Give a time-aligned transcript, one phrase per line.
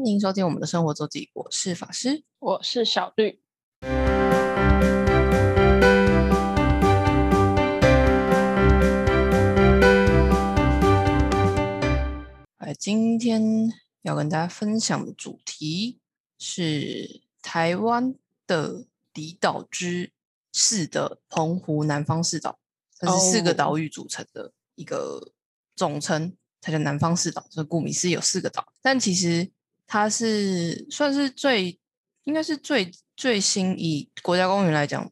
[0.00, 3.38] 欢迎收听我们的生活周记，我是法师，我是小绿。
[12.56, 15.98] 哎，今天要跟大家分享的主题
[16.38, 18.14] 是台湾
[18.46, 20.12] 的离岛之
[20.50, 22.58] 四的澎湖南方四岛，
[22.98, 25.32] 它是四个哦岛屿组成的一个
[25.76, 27.46] 总称，它叫南方四岛。
[27.50, 29.50] 所以顾名思义有四个岛，但其实
[29.92, 31.76] 它是算是最
[32.22, 35.10] 应该是最最新以国家公园来讲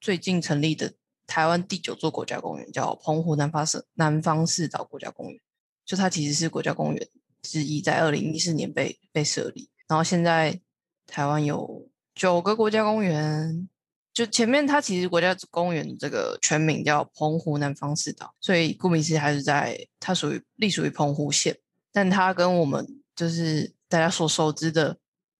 [0.00, 0.94] 最近成立的
[1.26, 5.38] 台湾第九座国家公园，叫澎湖南方四南方四岛国家公园。
[5.84, 7.08] 就它其实是国家公园
[7.42, 10.58] 之一，在二零一四年被被设立，然后现在
[11.06, 13.68] 台湾有九个国家公园。
[14.14, 21.58] 就前面它其实国家公园这个全名叫澎湖南方四岛，所以顾名思义还是在它属于隶属于澎湖县，
[21.92, 24.98] 但它跟我们就是大家所熟知的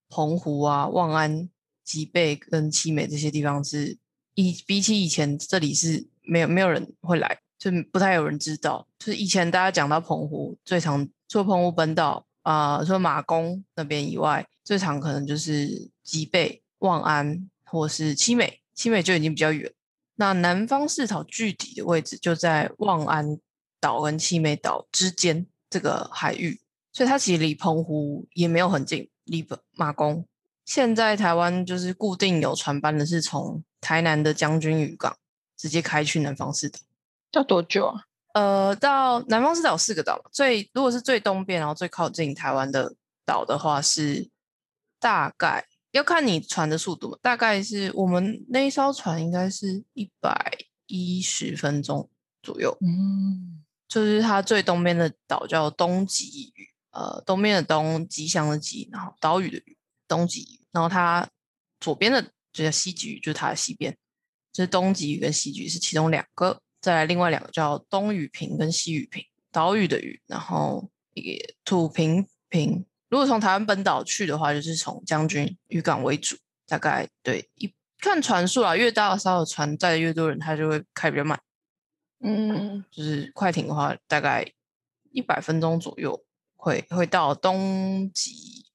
[0.09, 1.49] 澎湖啊、望安、
[1.85, 3.99] 吉贝跟七美这些地方是
[4.35, 8.87] 以比起以前这里是没有没有人会来，就不太有人知道。
[8.99, 19.73] 就是以前大家讲到澎湖，最常除了澎湖本岛啊、除了马公那边以外，最常可能就是吉贝、望安或是七美，七美就已经比较远。
[20.15, 23.39] 那南方四岛具体的位置就在望安
[23.81, 26.61] 岛跟七美岛之间这个海域，
[26.97, 30.27] 所以它其实离澎湖也没有很近，离本马公。
[30.65, 35.15] 现在台湾就是固定有船班的是从台南的将军渔港
[35.59, 36.79] 直接开去南方四岛。
[37.33, 38.05] 要多久啊？
[38.33, 42.95] 呃，到南方四岛有四个岛嘛，最如果是最东边，然后最靠近台湾的
[43.27, 44.31] 岛的话，是
[44.99, 52.09] 大概要看你船的速度，大概是我们那一艘船应该是一百一十分钟
[52.43, 59.77] 左右，嗯，就是它最东边的岛叫东极屿，呃，东边的东吉祥的吉，然后岛屿的屿，
[60.09, 61.29] 东极屿，然后它
[61.79, 62.23] 左边的
[62.55, 63.95] 就叫西极屿，就是它的西边，
[64.51, 69.23] 就是东极屿跟西极屿是其中两个，再来另外两个叫东屿坪跟西屿坪，
[69.53, 72.87] 岛屿的屿，然后一个土平坪。
[73.11, 76.35] 如果从台湾本岛去的话，就是从将军渔港为主，
[76.67, 81.39] 大概对一看船速啊，越大艘的船载的越多人，它就会开比较慢。
[82.21, 84.51] 嗯，就是快艇的话，大概
[85.13, 86.25] 一百分钟左右
[86.67, 88.67] 会会到东极。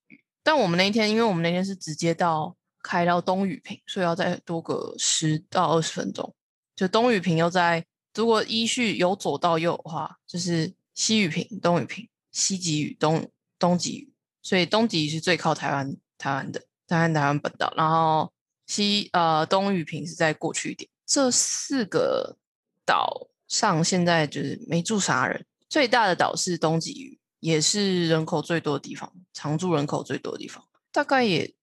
[0.41, 6.33] 但我们那一天，因为我们那天是直接到开到东屿坪，所以要再多个十到二十分钟。
[6.73, 7.85] 就东屿坪又在，
[8.15, 13.29] 如果依序由左到右的话，就是西屿坪、东屿坪、西极屿、东
[13.59, 14.13] 东极屿。
[14.41, 18.31] 所以东极是最靠台湾台湾的台湾台湾本岛，然后
[18.67, 20.89] 西呃东屿坪是再过去一点。
[21.05, 22.37] 这四个
[22.85, 31.53] 岛上现在就是没住啥人，最大的岛是东极屿，也是人口最多的地方，常住人口最多的地方，大概也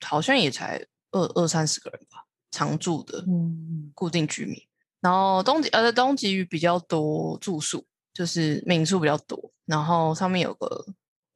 [0.00, 4.56] 好像也才二二三十个人吧，常住的嗯，固定居民。
[5.00, 7.84] 然后东极呃东极屿比较多住宿，
[8.14, 10.86] 就是民宿比较多，然后上面有个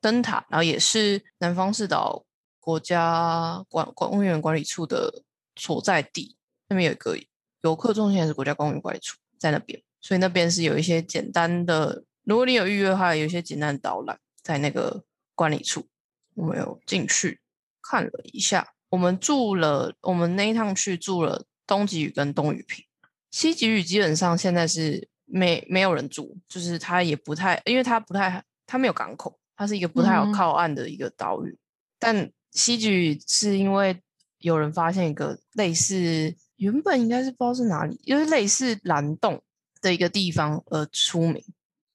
[0.00, 2.24] 灯塔，然后也是南方四岛
[2.60, 5.22] 国家管公园管理处的
[5.56, 6.36] 所在地，
[6.68, 7.18] 那边有一个
[7.62, 15.02] 游客中心还是国家公园管理处在那边，所以那边是有一些简单的，如果你有预约的话，有一些简单的导览在那个
[15.34, 15.88] 管理处，
[16.34, 17.40] 我们有进去
[17.80, 22.84] 看了一下，我们住了，我们那一趟去住了东极屿跟东屿坪，
[23.30, 31.58] 西极屿基本上现在是没没有人住，就是它也不太，因为它不太，它没有港口，它是一个不太好嗯靠岸的一个岛屿，
[31.98, 34.02] 但西极屿是因为
[34.40, 39.42] 有人发现一个类似，原本应该是不知道是哪里，就是类似蓝洞
[39.80, 41.42] 的一个地方而出名。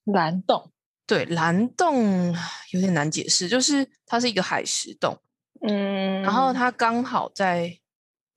[0.06, 0.72] 蓝洞，
[1.06, 2.36] 对，蓝洞
[2.72, 5.18] 有点难解释，就是它是一个海蚀洞，
[5.62, 7.80] 嗯，然后它刚好在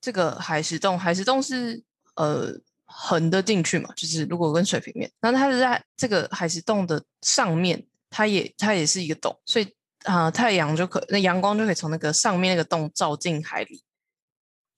[0.00, 1.82] 这个海蚀洞，海蚀洞是
[2.15, 2.53] 呃
[2.84, 9.65] 横的进去嘛，就是如果跟水平面，然后它是在这个海蚀洞的上面，它也它也是一个洞，所以
[10.04, 13.83] 啊、呃太阳就可那阳光就可以从那个上面那个洞照进海里，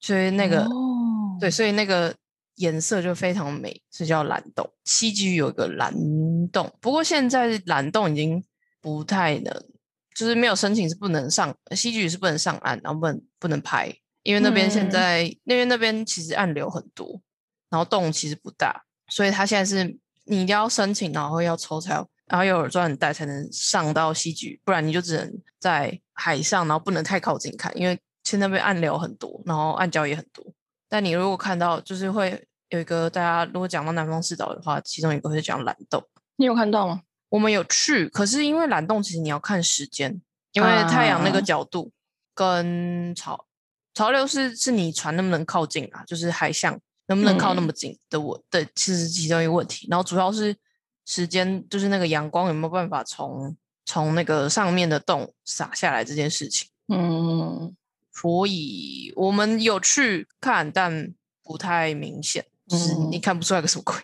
[0.00, 1.38] 所以那个、哦。
[1.40, 2.12] 对，所以那个
[2.58, 4.68] 颜色就非常美，是叫蓝洞。
[4.84, 5.92] 西极屿有一个蓝
[6.52, 8.44] 洞，不过现在蓝洞已经
[8.80, 9.52] 不太能，
[10.14, 17.20] 就是没有申请是不能上，西局是不能上岸，然后不能不能拍，因为那边现嗯在、那边那边其实暗流很多，
[17.70, 19.84] 然后洞其实不大，所以它现在是
[20.24, 30.44] 你一定要申请，然后要抽才有，然后有耳钻带才能上到西局，不然你就只能在海上，然后不能太靠近看，因为现在那边暗流很多，然后暗礁也很多。
[30.90, 36.02] 但你如果看到，就是会有一个大家如果讲到南方四岛的话，其中一个会讲蓝洞。
[36.36, 37.02] 你有看到吗？
[37.30, 40.20] 我们有去，可是因为蓝洞其实你要看时间，
[40.52, 41.92] 因为太阳那个啊角度
[42.34, 43.46] 跟潮
[43.94, 50.56] 潮流是是你船能不能靠近啊，就是海象能不能靠那嗯么近的我的其实是其中一个问题，然后主要是
[51.04, 56.68] 时间，就是那个阳光有没有办法从从那个上面的洞洒下来这件事情。
[56.88, 57.74] 嗯
[58.12, 61.14] 所以我们有去看，但
[61.44, 63.94] 不太明显，就是你嗯看不出来个什么鬼。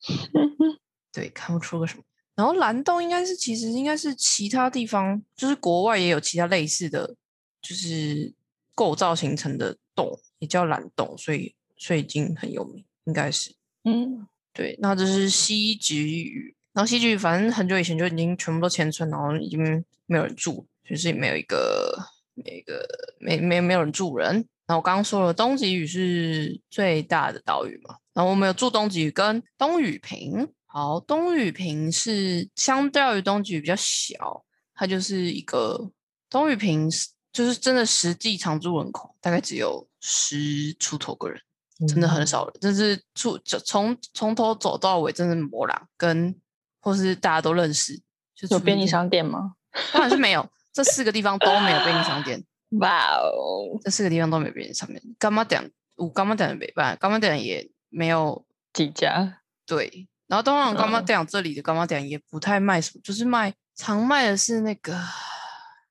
[1.12, 2.02] 对，看不出个什么。
[2.36, 7.16] 然后蓝洞应该是，其实应该是其他地方，就是国外也有其他类似的，
[7.60, 8.32] 就是
[8.74, 13.54] 构造形成的洞，也叫蓝洞，所以所以已经很有名，应该是。
[13.84, 21.94] 嗯对，那这是西极屿，然后西极屿反正很久以前就已经全部都迁村，然后已经没有人住，就是也没有一个
[22.34, 22.86] 没有一个
[23.18, 24.46] 没没没有人住人。
[24.70, 30.48] 然后我刚刚说了，东极屿是最大的岛屿嘛，然后我们有住东极屿跟东屿坪。
[30.66, 35.90] 好，东屿坪是相较于东极屿比较小，它就是一个
[36.28, 41.40] 东屿坪是就是真的实际常住人口大概只有十出头个人。
[41.88, 46.32] 真的很少人，就是出就从从头走到尾，真的摩狼跟
[46.80, 48.00] 或是大家都认识，
[48.36, 49.54] 就有便利商店吗？
[49.92, 52.44] 当然是没有，这四个地方都没有便利商店，
[52.78, 55.02] 哇哦，这四个地方都没有便利商店。
[55.18, 55.70] 干嘛点？
[55.96, 59.42] 我干嘛点没办，干嘛点也没有几家？
[59.66, 64.98] 对，然后通常干嘛嗯店这里的干嘛店也不太卖什么，就是卖常卖的是那个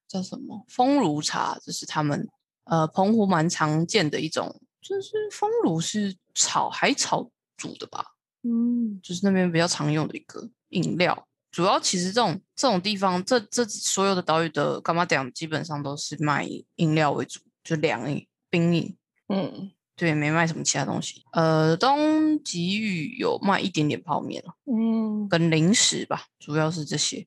[0.07, 2.27] 叫什么风炉茶，就是他们
[2.63, 8.03] 呃澎湖蛮常见的一种，就是风炉是炒海草煮的吧，
[8.43, 11.27] 嗯就是那边比较常用的一个饮料。
[11.51, 16.45] 主要其实这种这种地方，这这所有的岛屿的干嘛店基本上都是卖
[16.75, 18.97] 饮料为主，就凉饮、冰饮，
[19.29, 21.23] 嗯对，没卖什么其他东西。
[21.31, 27.25] 呃，东极屿有卖一点点泡面啊嗯跟零食吧，主要是这些。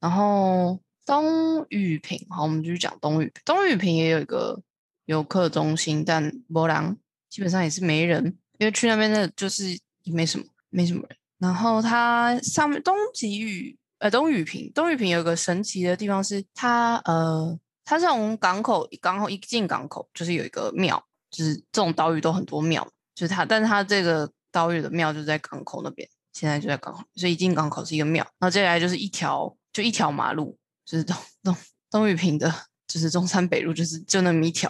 [0.00, 3.34] 然后东屿坪，好，我们继续讲东屿坪。
[3.44, 4.60] 东屿坪也有一个
[5.04, 6.96] 游客中心，但波浪
[7.30, 9.70] 基本上也是没人，因为去那边的就是
[10.02, 11.16] 也没什么，没什么人。
[11.38, 31.56] 然后它上面东极屿，呃，东雨平，东雨平有个神奇的地方是它，呃，它是从港口港口一进港口就是有一个庙，就是这种岛屿都很多庙，就是它，但是它这个岛屿的庙就在港口那边，现在就在港口，所以一进港口是一个庙，然后接下来就是一条就一条马路，就是东东
[31.90, 32.54] 东雨平的，
[32.86, 34.68] 就是中山北路，就是就那么一条，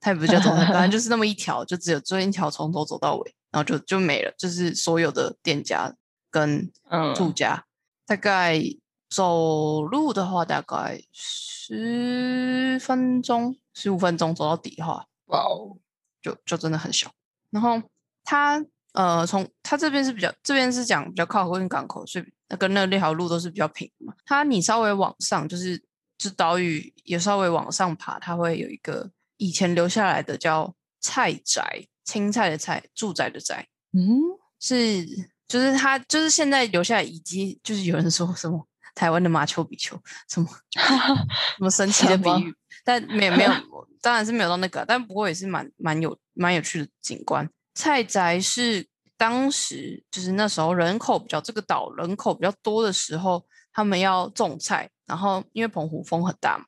[0.00, 5.94] 它也不叫中山，反正就是那么一条，就只有这一条从头走到尾，然后就就没了，就是所有的店家
[6.30, 6.66] 跟
[7.14, 7.62] 住嗯家，
[8.06, 8.60] 大概
[9.08, 15.78] 走路的话大概十分钟、十五分钟走到底的话，哇哦，
[16.20, 17.10] 就就真的很小。
[17.50, 17.80] 然后
[18.24, 24.14] 它呃，从它这边是比较，这边是讲比较靠近港口，所以那跟那那条路都是比较平的嘛。
[24.24, 25.82] 它你稍微往上，就是
[26.18, 34.20] 就岛屿也稍微往上爬，它会有一个以前留下来的叫菜宅，青菜的菜，住宅的宅，嗯
[34.60, 39.98] 是就是他就是现在留下来，以及就是有人说什么台湾的马丘比丘，
[40.28, 42.54] 什么 什么神奇的比喻，
[42.84, 43.50] 但没有没有，
[44.00, 47.48] 当然是没有到那个啊，但不过也是蛮蛮有蛮有趣的景观。
[47.74, 48.86] 菜宅是
[49.16, 56.64] 当时就是那时候人口比较这个岛人口比较多的时候，他们要种菜，然后因为澎湖风很大嘛，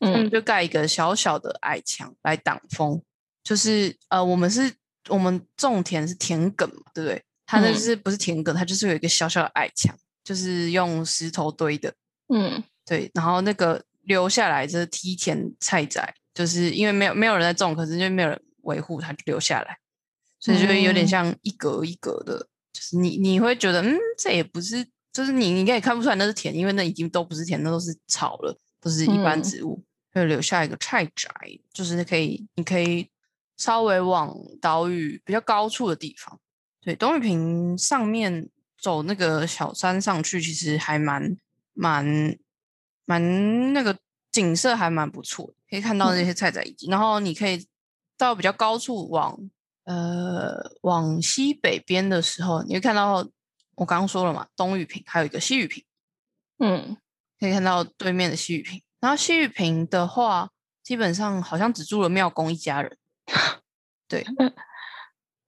[0.00, 3.02] 他们嗯就盖一个小小的矮墙来挡风。
[3.42, 4.74] 就是呃，我们是
[5.08, 7.24] 我们种田是田埂嘛，对不对？
[7.46, 8.52] 它那就是不是田埂？
[8.52, 11.94] 它就是有一个小小的矮墙，就是用石头堆的。
[12.28, 12.62] 嗯。
[12.84, 19.76] 对，然后那个留下来就是梯田菜宅，就是因为没有没有人在种，可是就没有人维护，它就留下来，
[20.38, 21.08] 所以就会有点嗯。
[21.08, 22.38] 像一格一格的，
[22.72, 29.42] 就是你你会觉得嗯，这也不是，就是你你应该也看不出来那是田，因为那已经都不是田，那都是草了，都是一般嗯。
[29.42, 31.30] 植物，会留下一个菜宅，
[31.72, 33.10] 就是可以你可以
[33.56, 36.38] 稍微往岛屿比较高处的地方，
[36.86, 38.48] 对，东屿坪上面
[38.80, 41.36] 走那个小山上去，其实还蛮
[41.72, 42.38] 蛮
[43.04, 43.98] 蛮那个
[44.30, 46.86] 景色还蛮不错的，可以看到那些菜仔遗迹。
[46.88, 47.66] 然后你可以
[48.16, 49.36] 到比较高处往
[49.82, 53.26] 呃往西北边的时候，你会看到
[53.74, 55.84] 我刚刚说了嘛，东屿坪还有一个西屿坪，
[56.60, 56.96] 嗯。
[57.38, 58.80] 可以看到对面的西屿坪。
[58.98, 60.48] 然后西屿坪的话，
[60.82, 62.96] 基本上好像只住了庙公一家人，
[64.08, 64.24] 对，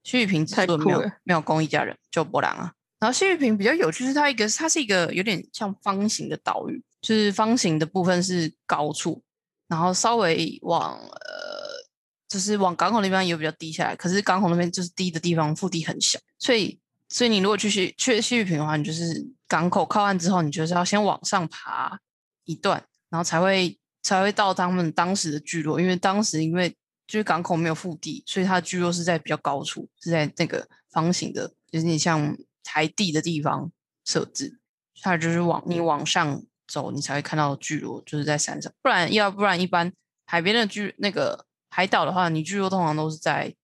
[0.08, 2.72] 西屿坪只太住了庙酷了庙公一家人，就波兰啊。
[2.98, 9.22] 然后西域平比较有趣，是它一个它是一个有点像方形的岛屿，就是方形的部分是高处，
[9.68, 11.86] 然后稍微往呃，
[12.26, 22.00] 就是往港口那边也比较低下来，可是港口那边就是低的地方腹地很小，所以所以你如果去西去西域平的话，你就是港口靠岸之后，你就是要先往上爬
[22.44, 26.74] 一段，然后才会才会到他们当时的聚落，因为当时因为
[27.08, 33.72] 就是港口没有腹地，所以它的聚落是在比较高处，是在那个方形的，就是你像台地的地方
[34.04, 34.60] 设置，
[35.00, 39.90] 它就是往你往上走，你才会看到聚落，就是在山上，不然要不然一般
[40.26, 43.54] 海边的聚那个海岛的话，你聚落通常都是在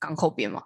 [0.00, 0.64] 港口边嘛，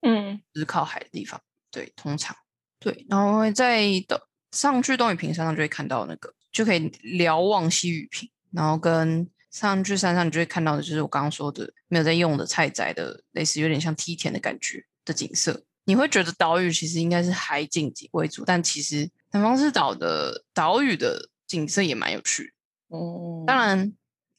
[0.00, 1.40] 嗯，就是靠海的地方，
[1.70, 2.34] 对，通常。
[2.78, 22.54] 对，然后在的上去东雨平山上就会看到那个，就可以瞭望西雨平，然后跟上去山上你就会看到的就是我刚刚说的没有在用的菜仔的类似有点像梯田的感觉的景色，你会觉得岛屿其实应该是海景为主，但其实南方四岛的岛屿的景色也蛮有趣
[22.88, 23.92] 的，嗯，当然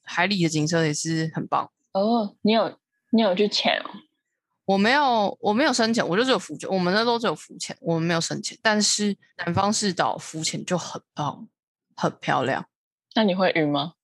[0.04, 1.70] 海里的景色也是很棒。
[1.92, 3.92] 哦，你有你有去潜哦？
[4.64, 6.70] 我没有，我没有深潜，我就只有浮潜。
[6.70, 8.58] 我们那都只有浮潜，我们没有深潜。
[8.62, 11.50] 但是南方四岛浮潜就很棒，
[11.98, 12.66] 很漂亮。
[13.14, 13.96] 那你会晕吗？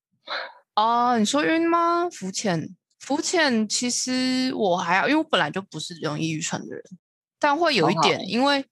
[0.78, 2.08] 啊，你说晕吗？
[2.08, 2.70] 浮潜，
[3.00, 6.84] 浮潜其实我还好，因为我本来就不是容易晕船的人，
[7.40, 8.64] 但会有一点，好好因为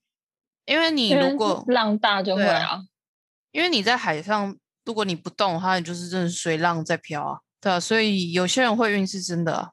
[0.66, 2.82] 因为你如果浪大就会啊啊，
[3.52, 9.72] 因为你在海上，如果你不动的话，你就是真的是随浪在飘啊，对啊，所以有些人会晕是真的啊，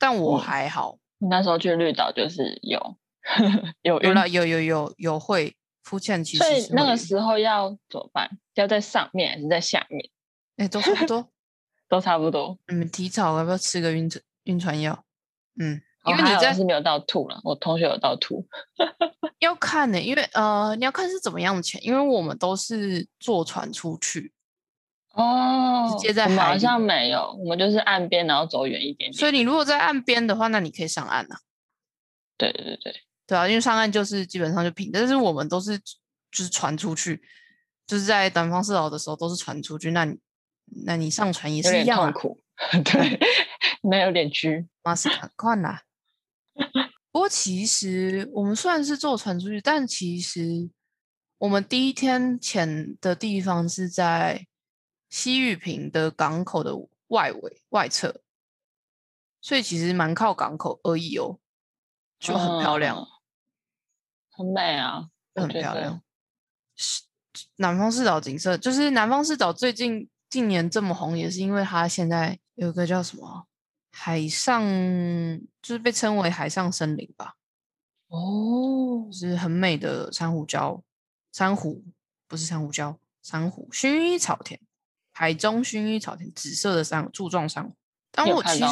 [0.00, 0.98] 但我嗯还好。
[1.18, 2.96] 你那时候去绿岛就是有
[3.82, 5.54] 有晕，有了，有有有有会
[5.84, 8.28] 浮潜，其实所以那个时候要怎么办？
[8.54, 10.10] 要在上面还是在下面？
[10.56, 11.30] 哎、都差不多。
[11.88, 12.58] 都差不多。
[12.68, 15.04] 你们提早要不要吃个晕船晕船药？
[15.60, 18.46] 嗯，因为你在好是没有到吐了，我同学有到吐。
[19.40, 24.32] 要看呢、因为呃，你要看是怎么样的钱，因为我们都是坐船出去，
[25.14, 29.12] 哦，直接在海里像没有，我们就是岸边，然后走远一点点。
[29.12, 31.38] 所以你如果在岸边的话，那你可以上岸啊。
[32.36, 32.94] 对对对对，
[33.26, 37.20] 对啊，因为上岸就是基本上就平，但是我们都是就是船出去，
[37.86, 40.16] 就是在南方四岛的时候都是船出去，那你
[40.84, 42.40] 那你上船也是一样啊，痛苦。
[42.84, 43.20] 对，
[43.82, 44.66] 那有点拘。
[44.82, 45.84] 马斯卡快啦。
[47.12, 50.68] 不过其实我们虽然是坐船出去，但其实
[51.38, 54.46] 我们第一天潜的地方是在
[55.08, 56.74] 西玉坪的港口的
[57.08, 58.20] 外围外侧，
[59.40, 61.38] 所以其实蛮靠港口而已哦，
[62.18, 63.06] 就很漂亮，嗯
[64.30, 66.02] 很美啊，很漂亮。
[66.76, 67.04] 是
[67.56, 73.46] 南方四岛景色，就是南方四岛最近近年这么红，也是因为它现在有一个叫什么
[73.90, 74.62] 海上，
[75.62, 77.34] 就是被称为海上森林吧，
[78.08, 80.82] 哦，是很美的珊瑚礁，
[81.32, 81.84] 珊瑚
[82.26, 84.60] 不是珊瑚礁，珊瑚薰衣草田，
[85.12, 87.74] 海中薰衣草田，紫色的珊瑚柱状珊瑚。
[88.10, 88.64] 但我其实？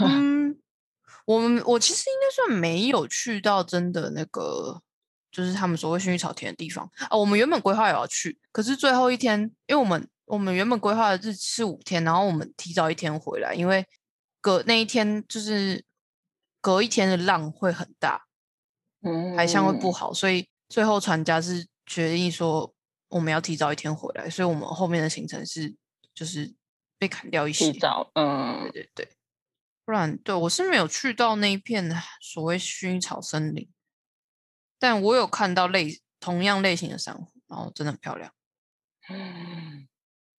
[0.00, 0.58] 嗯，
[1.24, 4.82] 我们我其实应该算没有去到真的那个，
[5.30, 7.16] 就是他们所谓薰衣草田的地方啊。
[7.16, 13.86] 我们原本规划也要去，可是最后一天，因为我们我们原本规划的日是五天，然后我们提早一天回来，因为
[14.40, 15.84] 隔那一天就是
[16.60, 18.26] 隔一天的浪会很大，
[19.02, 22.74] 嗯，海象会不好，所以最后船家是决定说
[23.08, 25.74] 我们要提早一天回来，所以我们后面的行程是
[26.14, 26.54] 就是
[26.98, 27.78] 被砍掉一些提。
[27.78, 29.08] 早，嗯，对对对，
[29.84, 33.68] 不然对我是没有去到那一片所谓薰衣草森林，
[34.78, 38.32] 但我有看到类同样类型的珊瑚，然后真的很漂亮。
[39.10, 39.88] 嗯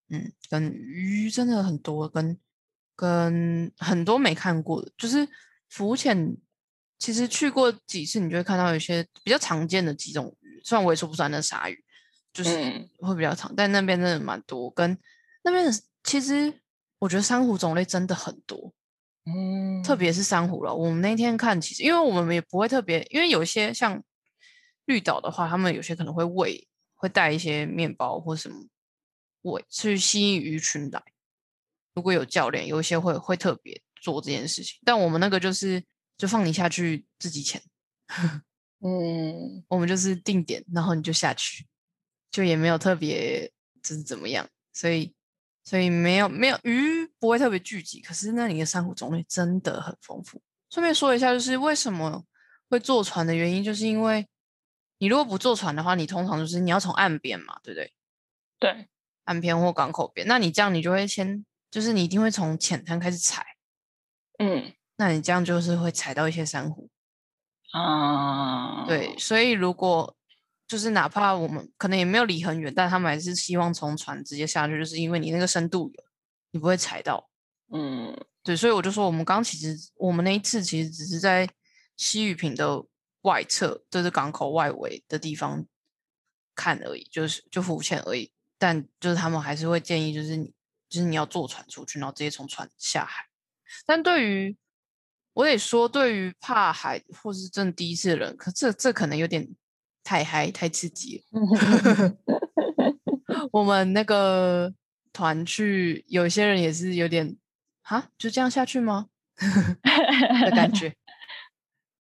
[0.10, 2.40] 嗯，跟鱼真的很多，跟
[2.96, 5.28] 跟很多没看过的，就是
[5.70, 6.38] 浮潜。
[6.98, 11.82] 其实去过几次，你就会看到有一些比较常见的几种鱼，虽然我也说不出来那鲨鱼，
[12.34, 14.70] 就是嗯会比较长，但那边真的蛮多。
[14.70, 14.98] 跟
[15.44, 15.72] 那边的
[16.04, 16.54] 其实
[16.98, 18.74] 我觉得珊瑚种类真的很多，
[19.26, 20.76] 嗯，特别是珊瑚了。
[20.76, 24.04] 我们那天看，其实因为我们也不会特别，因为有一些像
[24.90, 28.66] 绿岛的话，他们有些可能会喂，会带一些面包或什么
[29.44, 31.00] 喂去吸引鱼群来。
[31.94, 35.84] 如果有教练，有一些会会特别做这件事情，但我们那个就是
[36.18, 37.62] 就放你下去自己潜，
[38.82, 41.68] 嗯我们就是定点，然后你就下去，
[42.32, 43.52] 就也没有特别
[43.84, 45.14] 就是怎么样，所以
[45.64, 50.42] 所以没有没有鱼不会特别聚集，可是那里的珊瑚种类真的很丰富。
[50.72, 52.26] 顺便说一下，就是为什么
[52.70, 54.26] 会坐船的原因，就是因为
[55.00, 57.92] 你如果不坐船的话，你通常就是你要从岸边嘛，对不对？
[58.60, 58.88] 对，
[59.24, 63.44] 岸边或港口边，那你这样你就会先就是你一定会从浅滩开始踩，
[64.38, 66.90] 嗯那你这样就是会踩到一些珊瑚。
[67.72, 70.16] 啊，对，所以如果
[70.68, 76.04] 就是哪怕我们可能也没有离很远，但他们还是希望从船直接下去，就是因为你那个深度有，
[76.52, 77.30] 你不会踩到。
[77.72, 78.14] 嗯
[78.44, 81.48] 对，所以我就说，我们刚刚其实我们那一次其实只是在
[81.96, 82.84] 西屿坪的
[83.22, 85.66] 外侧，就是港口外围的地方
[86.56, 88.32] 看而已，就是就浮潜而已。
[88.58, 90.54] 但就是他们还是会建议，就是你
[90.90, 93.26] 就是你要坐船出去，然后直接从船下海。
[93.86, 94.58] 但对于
[95.34, 99.48] 我得说，对于怕海或是真的第一次的人，可这这可能有点
[100.04, 102.18] 太嗨、太刺激了。
[103.54, 104.74] 我们那个
[105.14, 107.38] 团去，有些人也是有点
[107.84, 109.08] 啊，就这样下去吗
[109.38, 110.94] 的感觉？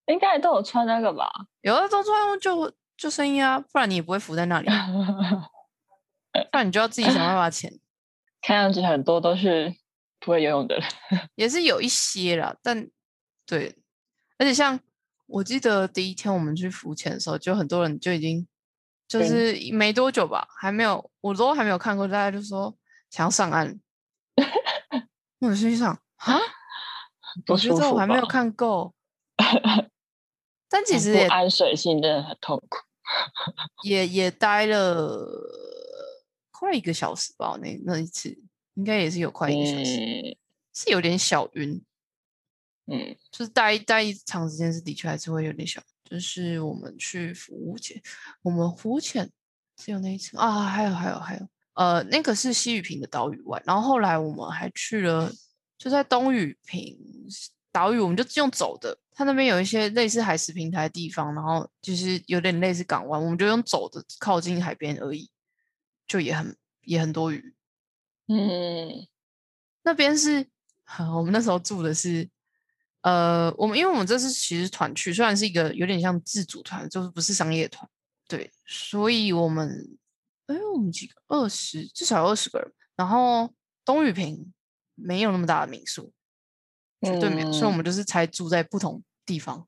[0.09, 1.29] 应该都有穿那个吧？
[1.61, 4.67] 有的都穿就就声音啊，不然你也不会浮在那里，
[6.51, 7.71] 不然你就要自己想办法潜。
[8.41, 9.75] 看上去很多都是
[10.19, 10.83] 不会游泳的人，
[11.35, 12.89] 也是有一些啦，但
[13.45, 13.75] 对，
[14.37, 14.79] 而且像
[15.27, 18.47] 我记得第一天我们去浮潜的时候，就很多人就已经
[19.07, 22.75] 就是没多久吧，还没有，我都还没有看过，大家就说
[23.09, 23.79] 想要上岸。
[25.39, 26.39] 我心想啊，
[27.47, 28.93] 我觉得我还没有看够，
[30.69, 32.77] 但其实也安水性真的很痛苦，
[33.83, 35.27] 也也待了
[36.51, 38.29] 快一个小时吧，那那一次
[38.75, 40.37] 应该也是有快一个小时，
[40.73, 41.81] 是有点小晕。
[42.91, 45.81] 嗯，就是待待一长时间是的确还是会有点小。
[46.03, 48.01] 就是我们去浮潜，
[48.41, 49.29] 我们浮潜
[49.75, 55.31] 只有那一次啊，还有还有还有，呃，那个是西屿平的岛屿外，然后后来我们还去了，
[55.77, 56.97] 就在东屿平
[57.71, 65.29] 岛屿，我们就用走的，它那边有一些类似海石平台的地方，然后就是有点类似港湾，我们就用走的靠近海边而已，
[66.07, 67.53] 就也很也很多鱼。
[68.27, 69.05] 嗯，
[69.83, 70.47] 那边是
[71.17, 72.29] 我们那时候住的是。
[73.01, 77.89] 呃，我们因为我们这次其实团去，虽然是一个有点像自主团，就是不是商业团，
[78.25, 79.97] 对，所以我们，
[80.47, 82.71] 哎，我们几个二十，至少有二十个人。
[82.95, 84.53] 然后东雨平
[84.95, 86.13] 没有那么大的民宿，
[87.01, 89.67] 绝对没有，所以我们就是才住在不同地方，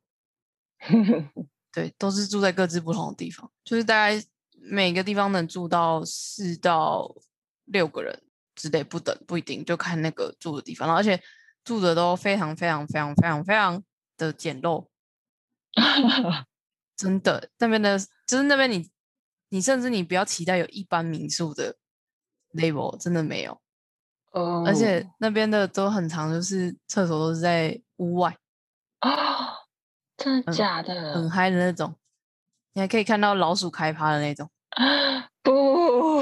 [1.72, 7.15] 对，都是住在各自不同的地方，就是大概每个地方能住到四到
[7.65, 8.24] 六个人
[8.56, 11.22] 之类，不等不一定，就看那个住的地方，而且。
[11.63, 13.84] 住的都非常非常非常非常非常
[14.18, 14.88] 的简陋，
[16.98, 17.51] 真的。
[17.59, 18.90] 那边的，就是那边你
[19.50, 21.77] 你甚至你不要期待有一般民宿的
[22.53, 23.62] level，真的没有，
[24.31, 28.35] 哦，而且那边的都很长，就是厕所都是在屋外
[29.01, 29.12] 啊，
[30.24, 31.14] 真的假的？
[31.14, 31.96] 很嗨的那种，
[32.74, 34.50] 你还可以看到老鼠开趴的那种，
[35.44, 36.22] 不，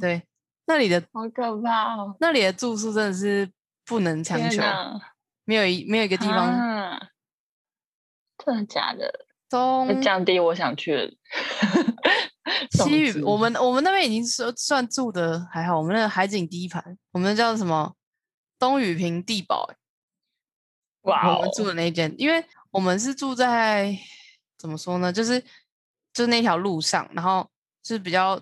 [0.00, 0.22] 对，
[0.66, 3.50] 那里的好可怕哦，那里的住宿真的是。
[3.84, 4.62] 不能强求，
[5.44, 7.10] 没有一没有一个地方，
[8.38, 9.12] 真的假的？
[9.50, 11.12] 都降低我想去的
[12.84, 13.22] 西域。
[13.22, 16.80] 我们我们那边已经算算住的还好，我们那个海景第一排，
[17.10, 17.92] 我们叫什么
[18.56, 19.68] 东雨平地堡。
[21.02, 23.96] 哇，我们住的那间，因为我们是住在
[24.56, 25.12] 怎么说呢？
[25.12, 25.40] 就是
[26.12, 27.48] 就是那条路上，然后
[27.82, 28.38] 就是比较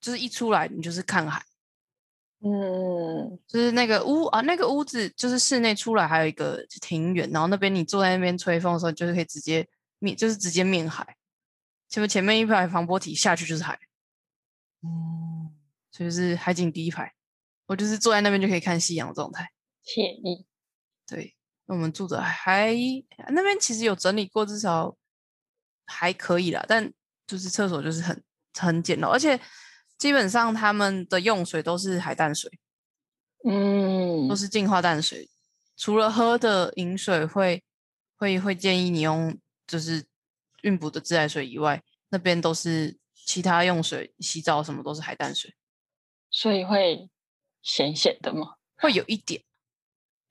[0.00, 1.44] 就是一出来你就是看海。
[2.42, 11.16] 嗯，就是那个屋啊，那个屋子就是室内出来还有一个庭园，然后那边你坐在那边吹风的时候，就是可以直接面，就是直接面海。
[11.90, 13.78] 前面前面一排防波堤下去就是海，
[14.82, 15.54] 嗯，
[15.90, 17.12] 所以是海景第一排，
[17.66, 19.50] 我就是坐在那边就可以看夕阳的状态，
[19.84, 20.46] 惬意。
[21.06, 21.39] 对，那
[21.70, 22.74] 我们住的还
[23.28, 24.96] 那边其实有整理过，至少
[25.86, 26.92] 还可以啦，但
[27.26, 28.22] 就是厕所就是很
[28.54, 29.40] 很简陋，而且。
[30.00, 32.50] 基本上他们的用水都是海淡水，
[33.44, 35.28] 嗯，都是净化淡水。
[35.76, 37.62] 除了喝的饮水会
[38.16, 40.06] 会会建议你用就是
[40.62, 45.54] 运补的自来水以外，那边都是其他用水，洗澡什么都是海淡水。
[46.30, 47.10] 所以会
[47.60, 48.54] 咸咸的吗？
[48.78, 49.42] 会有一点，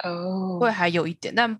[0.03, 1.59] 哦，会还有一点，但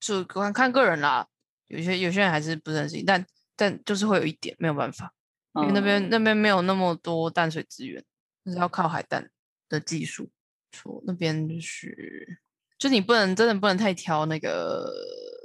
[0.00, 1.26] 就看看个人啦。
[1.68, 5.12] 有些有些人还是不很行，但但就是会有一点，没有办法。
[5.54, 8.02] 因为那边那边没有那么多淡水资源，
[8.44, 9.30] 就是要靠海淡
[9.68, 10.30] 的技术。
[10.72, 12.38] 说那边就是，
[12.78, 14.86] 就你不能真的不能太挑那个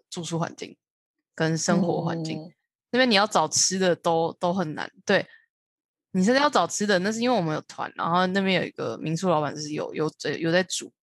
[0.10, 0.78] 住宿环境
[1.34, 2.54] 跟生活环境。
[2.92, 4.92] 那边你要找吃的都都很难。
[5.06, 5.26] 对，
[6.12, 10.94] 你现在要找吃的，那是因为我们有团，然后那边有一个民宿老板是有有在有在煮，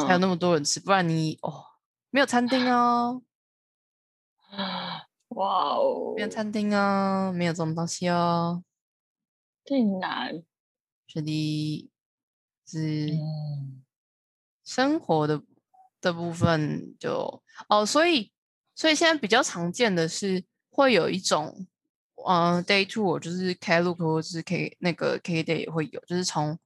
[0.00, 0.80] 才有那么多人吃。
[0.80, 1.64] 不然你哦，
[2.10, 3.22] 没有餐厅哦。
[5.28, 6.12] 哇哦！
[6.14, 8.62] 没有餐厅哦，没有这种东西哦，
[9.64, 10.42] 竟然，
[11.06, 11.90] 是的，
[12.66, 13.10] 是
[14.62, 15.42] 生活的
[16.02, 18.30] 的部分就哦，所以
[18.74, 21.66] 所以现在比较常见的是会有一种，
[22.28, 26.58] 嗯，day tour 就是 Klook 或是 K 那个 K day 也会有，就是从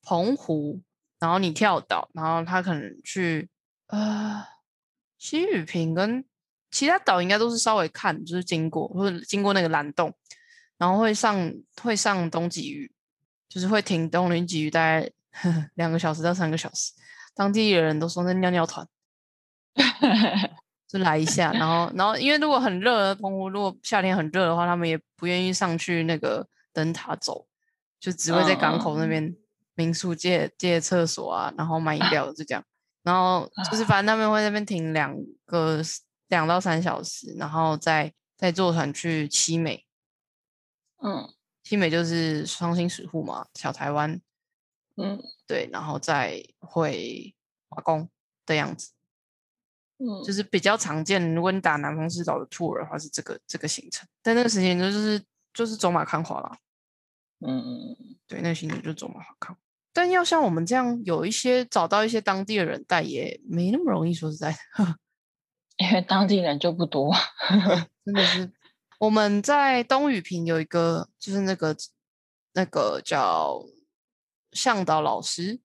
[0.00, 0.80] 澎湖，
[1.18, 3.48] 然后你跳岛，然后他可能去
[3.88, 4.44] 呃
[5.18, 6.24] 西雨平跟。
[6.68, 10.12] 其他岛应该都是稍微看，就是经过或者经过那个蓝洞，
[10.76, 12.92] 然后会上会上东极屿，
[13.48, 15.10] 就是会停东林吉屿大概
[15.74, 16.92] 两个小时到三个小时，
[17.34, 18.86] 当地的人都说那尿尿团，
[20.86, 27.46] 就来一下，然后然后因为如果很热，澎湖如果夏天很热的话，他们也不愿意上去那个灯塔走，
[27.98, 29.34] 就只会在港口那边
[29.76, 32.64] 民宿借借厕所啊，然后买饮料就这样，
[33.04, 33.84] 然后就是。
[33.84, 35.80] 反正他们会那边停两个
[36.28, 39.86] 两到三小时，然后再再坐船去七美，
[41.00, 41.32] 嗯。
[41.62, 44.20] 七美就是双星石户嘛，小台湾，
[44.96, 45.20] 嗯。
[45.46, 47.34] 对，然后再回
[47.68, 48.08] 华工
[48.44, 48.92] 的样子，
[49.98, 51.34] 嗯，就是比较常见。
[51.34, 54.08] 如果你打南方四岛的 tour 的话，是这个这个行程。
[54.22, 56.58] 但那个时间就是就是走马看花啦，
[57.40, 58.16] 嗯嗯。
[58.28, 59.60] 对，那个行程就走马看花。
[59.96, 64.12] 但要像我们这样有一些找到一些当地的人带，也没那么容易。
[64.12, 64.58] 说实在的，
[65.82, 67.14] 因为当地人就不多。
[68.04, 68.52] 真的是
[68.98, 71.74] 我们在东雨坪有一个，就是那个
[72.52, 73.64] 那个叫
[74.52, 75.60] 向导老师，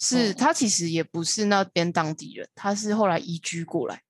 [0.00, 4.00] 是嗯他其实也不是那边当地人，他是后来移居过来。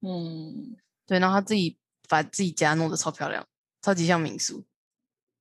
[0.00, 1.76] 嗯对，然后他自己
[2.08, 3.44] 把自己家弄得超漂亮，
[3.82, 4.64] 超级像民宿，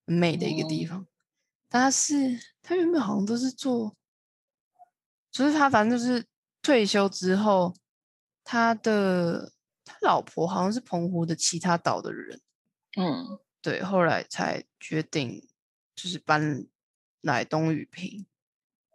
[0.07, 1.05] 很美的一个地哦方。
[1.05, 1.16] 但
[1.69, 3.95] 他是他原本好像都是做，
[5.32, 6.25] 就是他反正就是
[6.62, 7.75] 退休之后，
[8.43, 9.51] 他的
[9.86, 12.41] 他老婆好像是澎湖的其他岛的人，
[12.97, 13.39] 嗯。
[13.60, 15.45] 对，后来才决定
[15.93, 16.65] 就是搬
[17.19, 18.25] 来东屿坪，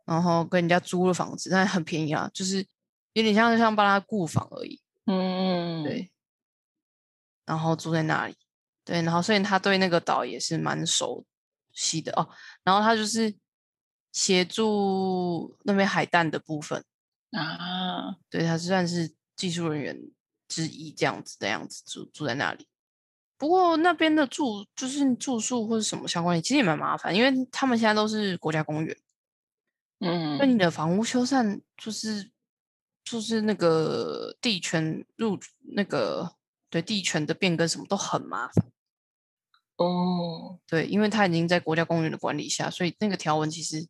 [0.06, 2.66] 然后跟人家租了房子，但很便宜啊，就是
[3.12, 4.80] 有点像像帮他雇房而已。
[5.04, 6.10] 嗯，对，
[7.44, 8.36] 然后住在那里，
[8.82, 11.26] 对，然后所以他对那个岛也是蛮熟
[11.72, 12.28] 悉的哦。
[12.62, 13.34] 然后他就是
[14.12, 16.84] 协助那边海淡的部分，
[17.32, 19.98] 啊，对，他算是技术人员
[20.48, 22.68] 之一，这样子的样子住住在那里。
[23.38, 28.96] 不过那边的住就是住宿或者什么相关的，其实也蛮麻烦，因为他们现在都是国家公园，
[29.98, 32.30] 嗯那嗯你的房屋修缮就是
[33.02, 35.40] 就是那个地权入
[35.74, 36.36] 那个
[36.70, 38.64] 对地权的变更什么都很麻烦。
[39.76, 43.88] 哦，对，因为他已经在国家公园的管理下，所以那个条文其实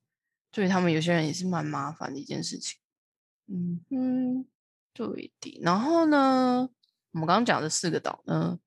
[0.50, 2.78] 对他们有些人也是蛮麻烦的一件事情。
[3.48, 4.46] 嗯嗯，
[4.94, 5.58] 对的。
[5.60, 6.68] 然后呢，
[7.12, 8.58] 我们刚刚讲的四个岛呢，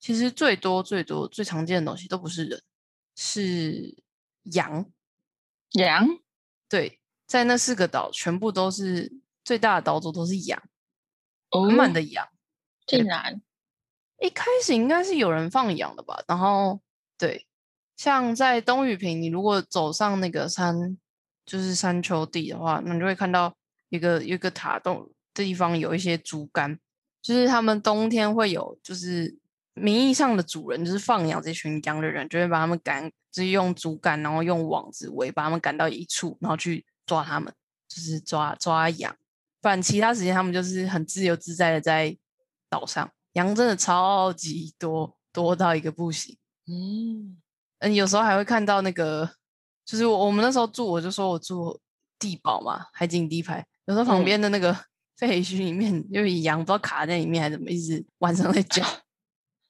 [0.00, 2.62] 其实最多最多最常见的东西都不是人，
[3.14, 4.02] 是
[4.44, 4.90] 羊。
[5.72, 6.08] 羊，
[6.68, 10.62] 对，在那四个岛全部都是最大的岛主都是羊，
[11.50, 12.28] 哦满满的羊。
[12.86, 13.42] 竟然，
[14.20, 16.80] 一开始应该是有人放羊的吧，然后
[17.18, 17.46] 对，
[17.96, 20.96] 像在东雨坪，你如果走上那个山，
[21.44, 23.54] 就是山丘地的话，那你就会看到
[23.90, 26.78] 一个一个塔洞地方有一些竹竿，
[27.20, 29.36] 就是他们冬天会有，就是
[29.74, 37.52] 名义上的主人就是放养这群羊的人，就会把他们赶，就是用竹竿，然后用网子围把他们赶到一处，然后去抓他们，
[37.88, 39.14] 就是抓抓羊。
[39.60, 42.16] 不然其他时间他们就是很自由自在的在
[42.70, 43.10] 岛上。
[43.34, 46.36] 羊真的超级多，多到一个不行。
[46.66, 47.36] 嗯
[47.78, 49.36] 嗯，有时候还会看到那个，
[49.84, 51.78] 就是我我们那时候住，我就说我住
[52.18, 53.64] 地堡嘛，海景第一排。
[53.84, 54.74] 有时候旁嗯边的那个
[55.16, 58.82] 废墟里面，就有羊不知道卡在里面，还是怎么，一直晚上在叫，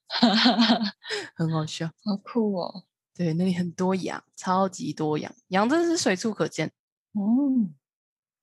[1.35, 1.87] 很好笑。
[2.05, 6.70] 好酷哦，对，那里很多羊，超级多羊，羊真的是随处可见。
[7.14, 7.74] 嗯，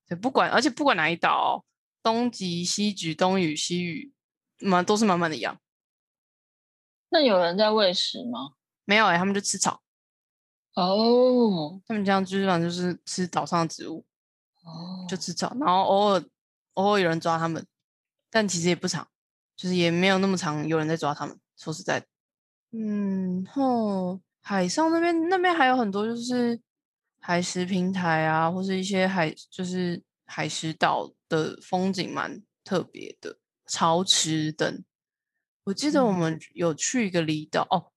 [0.06, 1.64] 对，不管而且不管哪一岛哦、
[2.02, 4.11] 东极、西莒、东屿、西屿，
[4.62, 5.58] 满都是满满的羊。
[7.10, 8.54] 那有人在喂食吗？
[8.84, 9.82] 没有哎、他们就吃草，
[10.74, 14.04] 哦他们这样基本上就是吃岛上的植物。
[14.64, 16.24] 哦，就吃草，然后偶尔
[16.74, 17.66] 偶尔有人抓他们，
[18.30, 19.08] 但其实也不长，
[19.56, 21.38] 就是也没有那么长有人在抓他们。
[21.56, 22.06] 说实在的，
[22.70, 26.60] 嗯，后海上那边那边还有很多就是
[27.20, 33.36] 海石平台啊，或是一些海就是海石岛的风景蛮特别的，
[33.72, 34.84] 潮池等。
[35.64, 37.90] 我记得我嗯们有去一个离岛哦，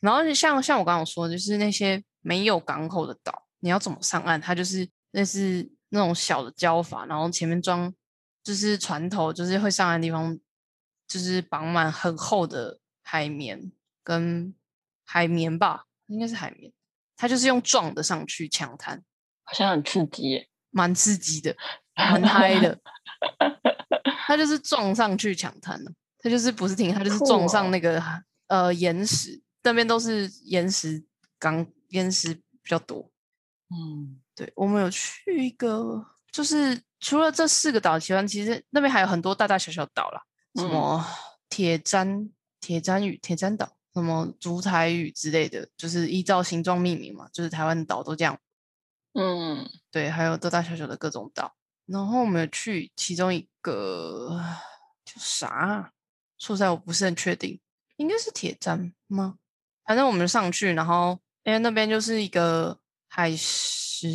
[0.00, 4.40] 然后就像像我刚刚说的，就是那些没有港口的岛，你要怎么上岸？
[4.40, 7.92] 它就是类似那种小的礁筏，然后前面装
[8.44, 10.38] 就是船头，就是会上岸的地方，
[11.08, 13.72] 就是绑满很厚的海绵
[14.04, 14.54] 跟
[15.04, 16.72] 海绵吧，应该是海绵。
[17.16, 19.02] 它就是用撞的上去抢滩，
[19.42, 21.56] 好像很刺激耶，蛮刺激的，
[21.98, 22.78] 蛮嗨的。
[24.26, 28.02] 他就是撞上去抢滩了，它就是不是停，他就是撞上哦那个、
[28.48, 31.02] 呃岩石，那边都是岩石
[31.38, 33.10] 港岩石比较多。
[33.70, 40.22] 嗯对，我们有去一个，就是除了这四个岛之外，其实那边还有很多大大小小岛啦，
[40.54, 41.06] 什嗯么
[41.48, 42.30] 铁砧、
[42.60, 48.38] 铁砧屿、铁砧岛，什么竹台屿之类的，就是依照形状命名嘛，就是台湾岛都这样。
[49.14, 51.54] 嗯，对，还有大大小小的各种岛。
[51.88, 54.38] 然后我们有去其中一个
[55.04, 55.90] 叫啥啊？
[56.38, 57.58] 说实在我不是很确定，
[57.96, 59.38] 应该是铁站吗？
[59.84, 64.06] 反正我们上去，然后因为那边就是一个海石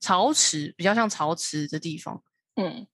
[0.00, 2.22] 潮池，比较像潮池的地方。
[2.56, 2.86] 嗯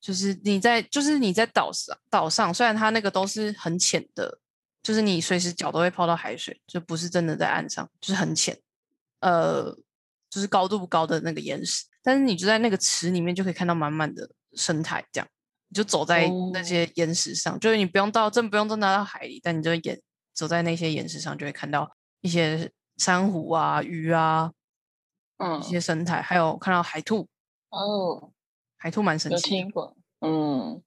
[0.00, 4.38] 就是你在，就是你在岛上，岛上虽然它那个都是很浅的，
[4.80, 8.56] 就是你随时脚都会泡到海水，就不是真的在岸上，就是很浅，
[9.18, 9.76] 呃，
[10.30, 15.26] 就是高度不高的那个岩石，但是你就在那个池里面就可以看到满满的生态，这样
[15.68, 16.62] 你就走在那哦。
[16.62, 20.00] 些岩石上，就是你不用到，真不用真的到海里，但你就岩
[20.32, 24.52] 走在那些岩石上，就会看到一些珊瑚啊、鱼啊
[25.38, 25.80] 嗯一，些。
[25.80, 27.26] 生态，还有看到海兔，
[27.70, 28.30] 哦，
[28.76, 30.80] 海兔蛮神奇的，听过，嗯。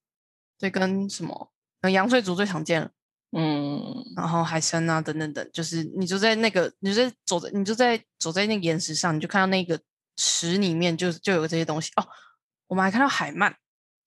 [0.58, 1.52] 这，跟什么，
[1.82, 2.92] 嗯，羊水族最常见了。
[3.32, 3.82] 嗯。
[4.16, 4.26] 然。
[4.26, 9.80] 后海参啊，等等等，就是你就在那个，你就在走在，你就在走在那个岩石上，你就看到那个
[10.20, 12.06] 池里面就就有这些东西哦。
[12.68, 13.56] 我们还看到海鳗，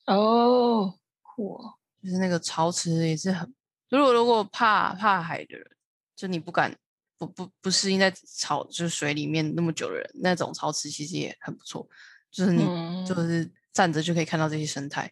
[0.05, 3.53] 哦，酷哦，就是那个潮池也是很，
[3.89, 5.67] 如果如果怕怕海的人，
[6.15, 6.77] 就你不敢
[7.17, 11.89] 不不不适应在潮就是水里面那么久的人，那种潮池其实也很不错，
[12.31, 12.63] 就是你
[13.07, 15.11] 就嗯是站着就可以看到这些生态。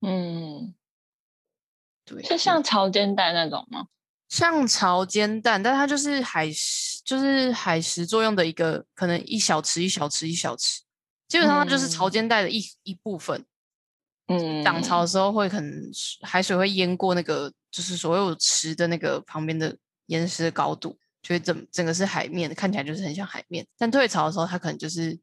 [0.00, 0.74] 嗯，
[2.04, 3.86] 对，是像潮间带那种吗？
[4.28, 10.82] 像潮间蛋，但它就是海石，就是海蚀作用的一个，可能一小池一小池一小池，
[11.26, 13.44] 基本上它就是潮嗯间带的一一部分。
[14.28, 15.72] 嗯，涨潮的时候会可能
[16.20, 23.66] 海水会淹过那个，就是所有池的那个旁边的岩石的高度，就会整整个是海面，看起来就是很像海面。
[23.76, 25.18] 但退潮的时候，它可能就是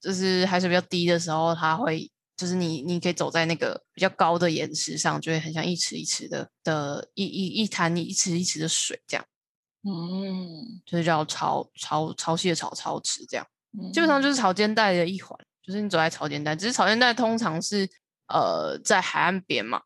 [0.00, 9.24] 就是海水比较低的时候，它会就是你你可以走在那个比较高的岩石上，就会很像一池一池的的一一一潭一池一池的水这样。
[9.84, 13.46] 嗯，就是叫潮潮潮汐的潮潮池这样，
[13.92, 17.88] 基本上嗯就是潮间带的一环，就是你走在潮间带，只是潮间带通常是
[18.26, 19.82] 呃在海岸边嘛，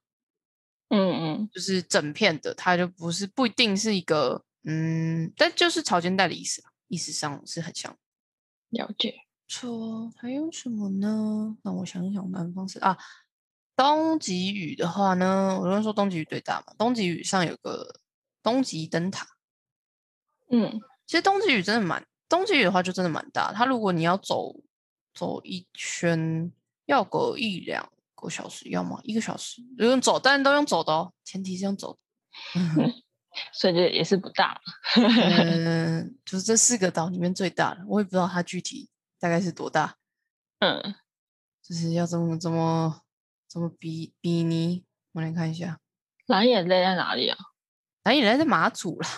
[0.88, 1.48] 嗯嗯。
[1.52, 7.94] 就是整片的，它就不是不一定是一个嗯，但就是潮间带的意思啊，意思上是很像。
[8.70, 9.14] 了解，
[9.48, 11.56] 错，还有什么呢？
[11.62, 12.96] 让我想一想，南方是啊，
[13.76, 18.00] 东极屿的话呢，我刚刚说东极屿最大嘛，东极屿上有个
[18.42, 19.26] 东极灯塔，
[20.52, 23.52] 嗯其实东极雨真的蛮，东极雨的话就真的蛮大。
[23.52, 24.54] 它如果你要走
[25.12, 26.52] 走一圈，
[26.86, 29.00] 要个一两个小时，要么？
[29.02, 31.98] 一个小时，用走，但是都用走的哦，前提是用走的。
[33.52, 34.60] 所以这也是不大，
[34.94, 39.96] 嗯，就是这四个岛里面最大的，我也不知道它具体大概是多大，
[40.58, 40.94] 嗯，
[41.62, 43.00] 就是要怎么怎么
[43.48, 44.84] 怎么比比拟。
[45.12, 45.80] 我来看一下，
[46.26, 47.38] 蓝眼泪在哪里啊？
[48.02, 49.08] 蓝眼泪在马祖啦，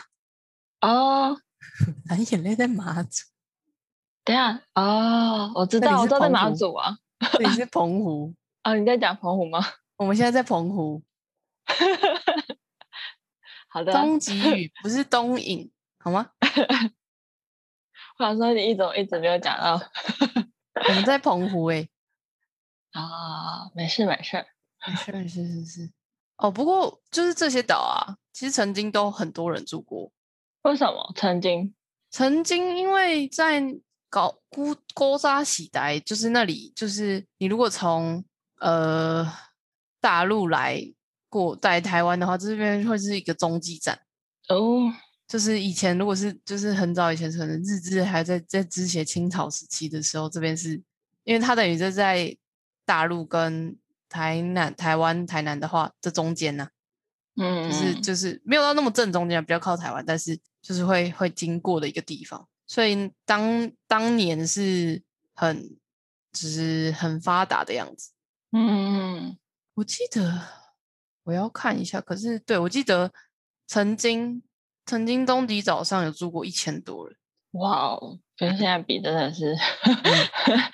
[0.86, 1.40] 哦，
[2.10, 3.24] 蓝眼泪在马祖，
[4.22, 6.98] 等一下，哦，我知道，我知道在马祖啊。
[7.40, 9.60] 你是澎湖，哦，你在讲澎湖吗？
[9.96, 11.02] 我们现在在澎湖。
[13.68, 16.30] 好的，东极屿不是东引，好吗？
[18.18, 19.80] 我想说你一直一直没有讲到
[20.88, 21.88] 我们在澎湖诶、
[22.92, 24.46] 啊，没事没事，
[24.86, 25.92] 没事没事是是。
[26.36, 30.12] 哦，不过就是这些岛啊，其实曾经都很多人住过。
[30.64, 31.74] 为什么曾经？
[32.10, 33.62] 曾经因为在
[34.08, 38.24] 搞孤勾扎喜呆，就是那里，就是你如果从
[38.60, 39.30] 呃
[40.00, 40.82] 大陆来
[41.28, 44.00] 过在台湾的话，这边会是一个中继站。
[44.48, 44.90] 哦，
[45.28, 50.82] 就是以前如果是就是很早以前，可能日治还在在之前清朝时期的时候，这边是
[51.24, 52.34] 因为它等于是在
[52.86, 53.76] 大陆跟
[54.08, 56.68] 台南、台湾、台南的话这中间呢、
[57.36, 65.02] 嗯，就是就是没有到那么正中间，比较靠台湾，但是就是会会经过的一个地方，所以当当年是
[65.34, 65.76] 很
[66.32, 68.12] 就是很发达的样子。
[68.52, 69.36] 嗯，
[69.74, 70.40] 我记得
[71.24, 73.12] 我要看一下，可是对我记得
[73.66, 74.42] 曾经
[74.86, 77.16] 曾经东迪早上有住过一千多人。
[77.52, 79.56] 哇哦，跟现在比真的是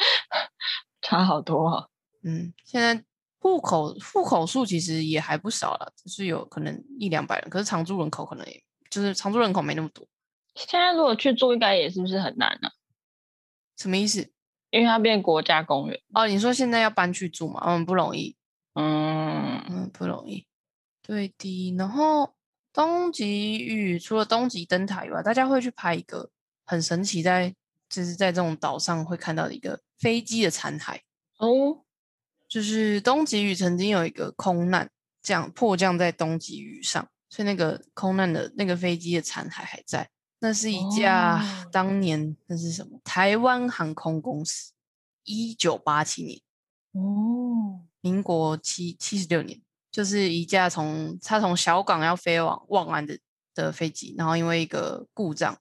[1.00, 1.90] 差好多哦。
[2.22, 3.02] 嗯，现在
[3.40, 10.06] 户口户口数其实也还不少了，只是有可能一两百人，可是常住人口可能也就是常住人口没那么多。
[10.54, 12.68] 现在如果去住，应该也是不是很难呢、
[13.76, 14.30] 什么意思？
[14.70, 16.00] 因为它变国家公园。
[16.12, 17.60] 哦，你说现在要搬去住嘛？
[17.64, 18.36] 嗯，不容易，
[18.74, 20.46] 嗯嗯，不容易。
[21.02, 21.74] 对的。
[21.76, 22.34] 然后
[22.72, 26.30] 东极屿除了东极灯塔以外，大家会去拍一个
[26.66, 27.54] 很神奇在，
[27.88, 31.00] 就是在这种岛上会看到的一个飞机的残骸。
[31.38, 31.84] 哦，
[32.50, 34.90] 就是东极屿曾经有一个空难，
[35.22, 40.10] 降迫降在东极屿上，所以那个空难的那个飞机的残骸还在。
[40.40, 42.98] 那是一架哦当年那是什么？
[43.04, 44.72] 台湾航空公司，
[45.22, 46.40] 一九八七年，
[46.92, 49.60] 哦，民国七七十六年，
[49.92, 53.16] 就是一架从它从小港要飞往望安的
[53.54, 55.56] 的飞机，然后因为一个故障，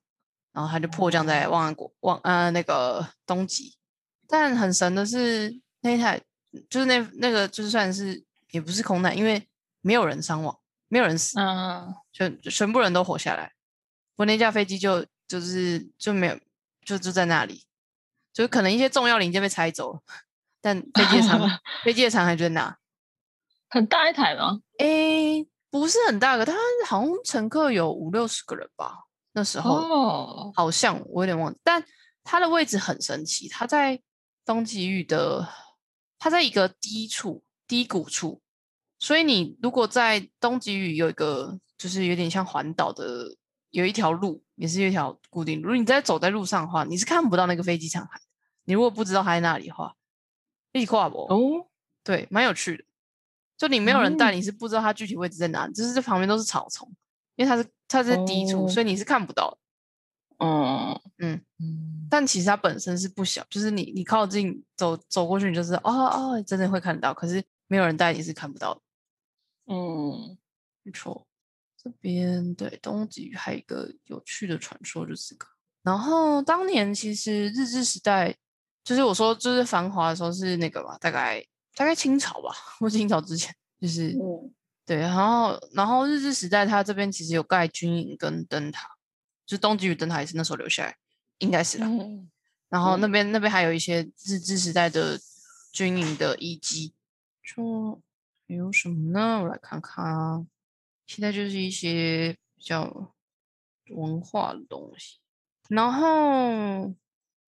[0.53, 3.75] 然后它就迫降在望安国望呃那个东极。
[4.27, 6.21] 但很神的是那一台
[6.69, 9.47] 就是那那个就算是也不是空难，因为
[9.81, 10.57] 没有人伤亡，
[10.87, 13.53] 没有人死，嗯，全全部人都活下来。
[14.15, 16.39] 我那架飞机就就是就没有
[16.83, 17.65] 就就在那里，
[18.33, 20.01] 就是可能一些重要零件被拆走了，
[20.61, 22.77] 但飞机的残 飞机的残骸就在那。
[23.69, 24.61] 很大一台吗？
[24.79, 26.53] 诶，不是很大个，它
[26.87, 31.83] 好像乘客有五六十个人吧，那时候、哦，好像我有点忘记，但
[32.23, 34.01] 它的位置很神奇，它在
[34.43, 35.47] 东极域的，
[36.19, 38.41] 它在一个低处低谷处，
[38.99, 43.37] 所以你如果在东极屿有一个就是有点像环岛的，
[43.71, 48.09] 有一条路也是有一条固定路，如果你在走在路上的话，你是看不到那个飞机残骸。
[48.65, 49.95] 你如果不知道它在那里的话，
[50.73, 51.67] 一起跨博哦，
[52.03, 52.83] 对，蛮有趣的。
[53.57, 56.87] 就你没有人带，嗯你是不知道它具体位置在哪里，就是这旁边都是草丛，
[57.35, 59.57] 因为它是它是低处，哦所以你是看不到的。
[60.39, 60.99] 嗯。
[61.21, 68.81] 嗯，嗯，但其实它本身是不小，就是你你靠近走走过去，你就是哦哦，真的会看到，可是没有人带你是看不到的。
[69.67, 70.37] 嗯，
[70.83, 71.27] 没错，
[71.75, 75.45] 这边对东极还有一个有趣的传说就是这个。
[75.83, 78.33] 然后当年其实日治时代，
[78.83, 84.53] 就是我说就是繁华的时候是那个吧，大概大概清朝吧，或清朝之前，就是嗯。
[84.85, 88.87] 对，然后然后日治时代它这边其实有盖军营跟灯塔，
[89.49, 90.95] 就是东极屿灯塔也是那时候留下来，
[91.39, 91.87] 应该是啦。
[91.87, 92.29] 嗯
[92.69, 95.19] 然后那嗯边那边还有一些日治时代的
[95.73, 96.93] 军营的遗迹，
[97.41, 97.99] 就
[98.45, 99.41] 有什么呢？
[99.41, 100.45] 我来看看啊，
[101.07, 103.15] 现在就是一些比较
[103.87, 105.17] 文化的东西。
[105.67, 106.93] 然后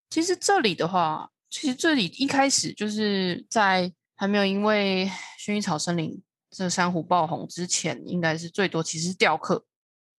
[0.09, 9.65] 其实这里的话，其实这里一开始就是在还没有因为薰衣草森林这珊瑚爆红之前，应该是最多其实是雕刻。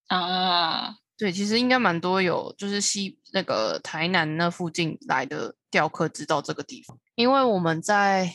[0.07, 8.31] 啊，对，其实应该蛮多有，就是西那个台南那附近来的钓客知道这个地方，因为我们在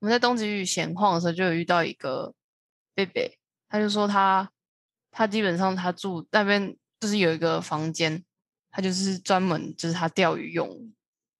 [0.00, 2.34] 我们在东极屿闲晃的时候，就有遇到一个
[2.92, 4.50] 贝贝，他就说他
[5.12, 8.24] 他基本上他住那边就是有一个房间，
[8.70, 10.92] 他就是专门就是他钓鱼用，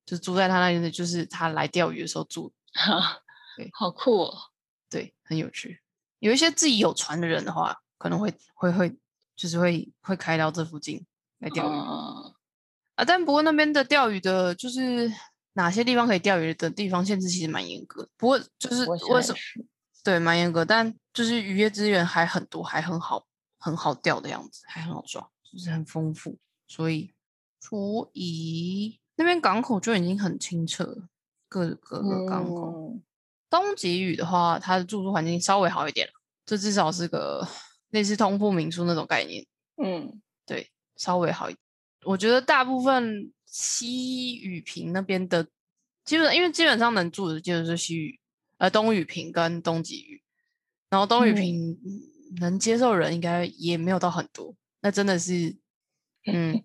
[0.06, 2.52] 就住在他那边的，就是他来钓鱼的时候住，
[3.56, 4.34] 对好酷哦，
[4.88, 5.80] 对，很有趣。
[6.20, 8.96] 有一些自己有船的人的话，可能会会会
[9.36, 11.04] 就是会会开到这附近
[11.38, 11.72] 来钓鱼。
[11.72, 12.34] 嗯
[12.94, 15.12] 啊，但不过那边的钓鱼的，就是
[15.54, 18.08] 哪些地方可以钓鱼的地方限制其实蛮严格的。
[18.16, 19.38] 不过就是为什么
[20.04, 23.26] 对蛮严格，但就是渔业资源还很多，还很好，
[23.58, 26.38] 很好钓的样子，还很好抓，就是很丰富。
[26.68, 27.12] 所以
[27.60, 31.08] 所以那边港口就已经很清澈了，
[31.48, 32.92] 各各个港口。
[32.92, 33.02] 嗯
[33.50, 36.12] 东极屿的话，它的住宿环境稍微好一点了，
[36.44, 37.46] 这至少是个
[37.94, 39.46] 类似通铺民宿那种概念。
[39.80, 41.60] 嗯对，稍微好一点。
[42.02, 45.46] 我觉得大部分西雨坪那边的，
[46.04, 48.18] 基本因为基本上能住的就是西雨，
[48.58, 50.22] 呃东雨平跟东极雨，
[50.90, 52.02] 然后东雨嗯坪嗯
[52.40, 55.56] 能接受人应该也没有到很多，那真的是，
[56.26, 56.62] 嗯，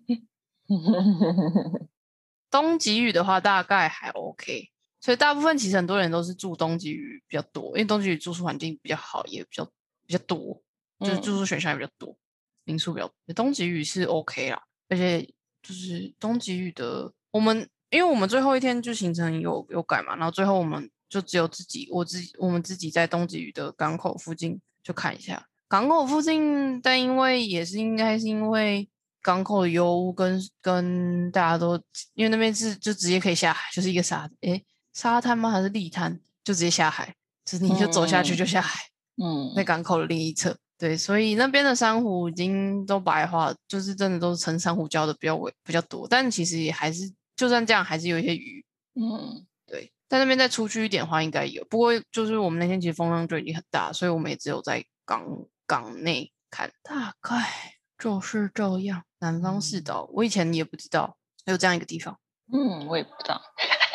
[2.50, 4.68] 东极雨的话大概还 OK，
[5.00, 9.64] 所以大部分其实很多人都是住东极雨比较多，因为东极雨住宿环境比较好，也比较
[10.06, 10.60] 比较多，
[11.00, 12.16] 就是嗯住宿选项也比较多。
[12.64, 15.22] 民宿比较多，东极屿是 OK 啦，而且
[15.62, 28.88] 就是东极屿的，我们因为我们最后一天就行程有有改嘛，然后最后我们就只有自己我自己我们自己在东极屿的港口附近就看一下港口附近，但因为也是应该是因为
[29.22, 31.74] 港口的油污跟跟大家都
[32.14, 38.80] 因为那边是就直接可以下海，就是一个沙诶沙滩吗还是砾滩，就直接下海，就是你就走下去嗯就下海。
[39.22, 40.56] 嗯在港口的另一侧。
[40.80, 48.64] 对，所以那边的珊瑚已经都白化，就是真的都是成珊瑚礁的比较为比较多，但其实也还是就算这样，还是有一些鱼。
[48.94, 51.62] 嗯对，在那边再出去一点的话，应该有。
[51.66, 55.22] 不过就是我们那天其实风浪就已经很大，所以我们也只有在港
[55.66, 59.02] 港内看，大概就是这样。
[59.18, 62.18] 南方四岛，我以前也不知道有这样一个地方。
[62.50, 63.42] 嗯，我也不知道，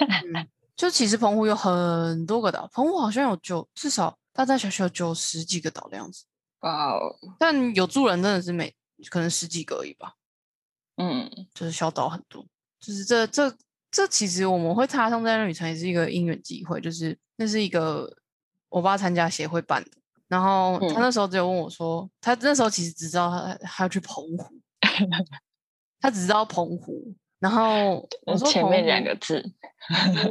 [0.02, 6.26] 嗯，就其实澎湖有很多个岛，澎湖好像有九，至少大大小小九十几个岛的样子。
[6.66, 8.74] 哇哦，但有住人真的是每
[9.10, 10.16] 可能十几个而已吧，
[10.98, 12.46] 嗯就是小岛很多。
[12.80, 13.56] 就是这这
[13.92, 18.12] 这其实我们会踏上这段旅程也是一个因缘机会，就是那是一个
[18.70, 19.92] 我爸参加协会办的，
[20.28, 24.60] 然后他嗯那时候只有问我说，他那时候其实只知道他他要去澎湖，
[26.02, 27.14] 他只知道澎湖。
[27.40, 29.44] 然后我说前面两个字，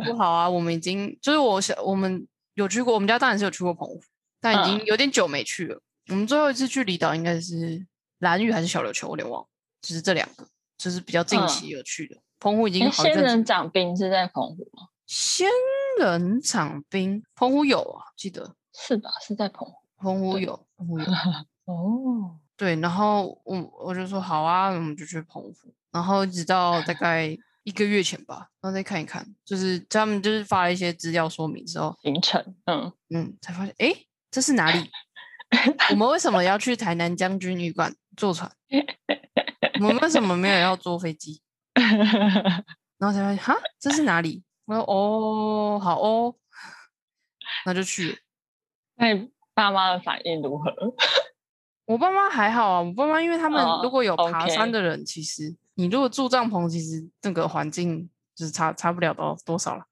[0.04, 4.00] 不好啊，我们已经就是我想我们有去过，我们家当然是有去过澎湖，
[4.40, 5.80] 但已经嗯有点久没去了。
[6.08, 7.86] 我们最后一次去离岛应该是
[8.18, 9.48] 蓝屿还是小琉球，我有点忘了，
[9.80, 10.46] 就是这两个，
[10.76, 12.16] 就是比较近嗯期有去的。
[12.38, 14.88] 澎湖已经好一阵子人掌冰是在澎湖吗？
[15.06, 15.48] 仙
[15.98, 19.10] 人掌冰，澎湖有啊，记得是吧？
[19.26, 19.74] 是在澎湖。
[19.96, 21.06] 澎湖有，澎湖有。
[21.64, 25.54] 哦，对，然后我我就说好啊，我们就去澎湖，
[25.90, 34.90] 然后一直到大概一个月前吧，然后再看一看，就是他们就是发了一些资料说明之后，行程，嗯，嗯，才发现诶，这是哪里？
[35.90, 38.50] 我们为什么要去台南将军旅馆坐船？
[39.80, 41.40] 我们为什么没有要坐飞机？
[42.98, 44.42] 然后才发现哈，这是哪里？
[44.66, 46.34] 我说哦，好哦，
[47.66, 48.16] 那就去了。
[48.96, 50.72] 那你爸妈的反应如何？
[51.86, 59.86] 我爸妈还好啊，我爸妈因为他们哦如果有爬山的人，其实你如果住帐篷，其实那个环境就是差差不了多多少了。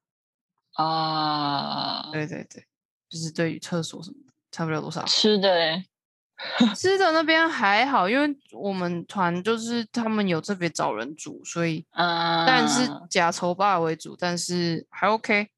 [0.73, 2.65] 啊，对对对，
[3.09, 4.22] 就是对于厕所什么的
[4.53, 5.03] 差不了多少。
[5.05, 5.83] 吃的嘞，
[6.77, 15.49] 吃的那边还好，因为我们团就是他们有特别找人煮，所以嗯，当然是假筹霸为主，但是还 OK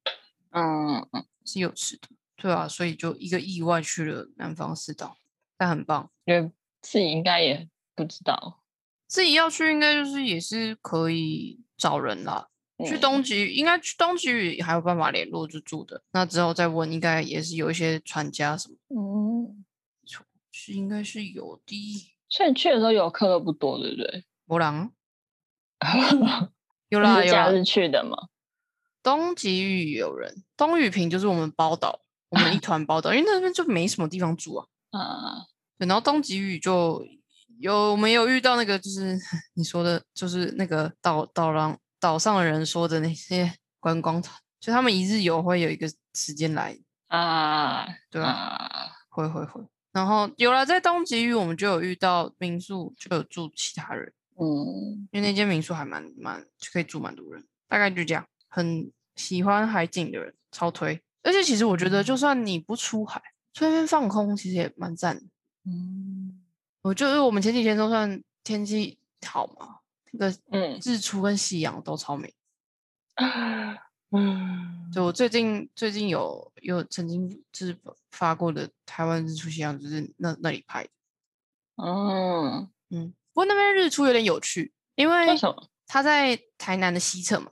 [0.50, 2.08] 嗯嗯，是有吃的。
[2.36, 5.16] 对啊，所以就一个意外去了南方四岛，
[5.56, 6.10] 但很棒。
[6.24, 8.60] 觉得自己应该也不知道。
[9.06, 12.48] 自己要去应该就是也是可以找人啦。
[12.84, 19.64] 去嗯东极应该去东极屿还有办法联络就住的，那之后再问应该也是有一些船家什么，嗯，
[20.52, 22.12] 是应该是有的。
[22.28, 24.24] 所以去的时候游客都不多，对不对？
[24.46, 24.90] 博朗
[26.88, 28.28] 有啦有啦，假日去的吗？
[29.02, 34.66] 东极屿有人，东屿坪就是我们包岛，我们一团包岛，因为那边就没什么地方住啊。
[34.90, 35.46] 啊，
[35.78, 37.06] 对，然后东极屿就
[37.60, 39.16] 有我们有遇到那个，就是
[39.54, 46.78] 你说的，就是那个岛岛上岛上的人说的那些观光团，就他们一日游会有一个时间来，
[47.08, 49.60] 啊，对吧、啊，会会会。
[49.90, 58.24] 然后有了在东极屿，我们就有遇到民宿，就有住其他人，嗯，因为那间民宿还蛮蛮就可以住蛮多人，大概就这样。
[58.46, 63.20] 很喜欢海景的人超推，而且其实我觉得，就算你不出海，
[63.52, 65.22] 去那边放空，其实也蛮赞的。
[65.64, 66.40] 嗯，
[66.82, 69.80] 我就是我们前几天都算天气好嘛，
[70.18, 72.34] 那个嗯，日出跟夕阳都超美。
[74.12, 77.76] 嗯，就我最近最近有有曾经就是
[78.12, 80.90] 发过的台湾日出夕阳，就是那那里拍的。
[81.76, 85.26] 嗯，嗯，不过那边日出有点有趣，因为？
[85.88, 87.48] 它在台南的西侧嘛，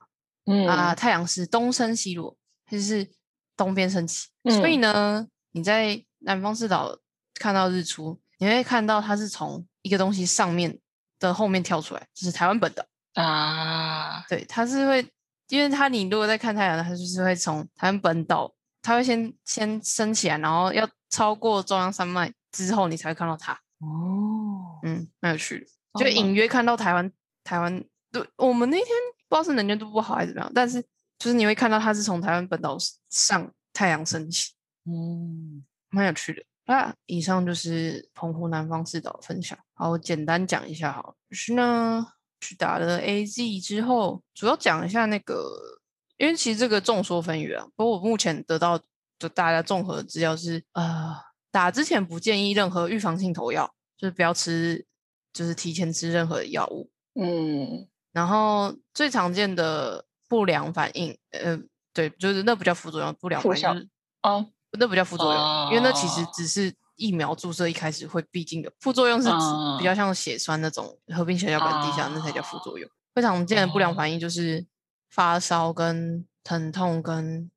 [0.47, 2.37] 嗯啊，太阳是东升西落，
[2.69, 3.09] 就是
[3.57, 6.99] 东边升起，所以嗯呢，你在南方四岛
[7.35, 10.81] 看到日出，你会看到它是从一个东西上面
[11.29, 12.85] 的后面跳出来，就是台湾本岛。
[13.15, 15.07] 啊，对，它是会，
[15.49, 18.53] 因为它你如果在看太阳，它就是会从台湾本岛，
[18.83, 23.53] 它会先先升起来，然后要超过中央山脉之后，你才会看到它。
[23.79, 27.11] 哦，嗯，蛮有趣的，就隐约看到台湾
[27.45, 27.85] 台湾。
[28.11, 28.87] 对，我们那天
[29.29, 30.83] 不知道是能见度不好还是怎么样，但是
[31.19, 32.77] 就是你会看到它是从台湾本岛
[33.11, 34.53] 上太阳升起，
[34.87, 36.43] 嗯，蛮有趣的。
[36.67, 39.59] 那以上就是澎湖南方四岛的分享。
[39.75, 42.07] 好，我简单讲一下好了，就是呢，
[42.41, 45.81] 去打了 AZ 之后，主要讲一下那个，
[46.17, 47.67] 因为其实这个众说纷纭啊。
[47.77, 48.81] 不过我目前得到
[49.19, 51.15] 就大家综合的资料是，呃，
[51.51, 54.87] 打之前不建议任何预防性投药，就是不要吃，
[55.33, 56.91] 就是提前吃任何的药物。
[57.21, 61.59] 嗯，然后最常见的不良反应，呃，
[61.93, 63.89] 对，就是那不叫副作用，不良反应就是
[64.23, 69.45] 哦，那不叫副作用，因为那其实哦只是疫苗注射一开始会必经的，副作用是指
[69.79, 72.89] 比较像血栓那种合并血小板低下，那才叫副作用。
[73.15, 74.67] 最常见的不良反应就是
[75.11, 77.51] 发烧、跟疼痛、跟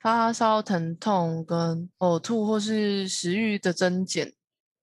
[0.00, 4.32] 发烧、疼痛、跟呕吐或是食欲的增减、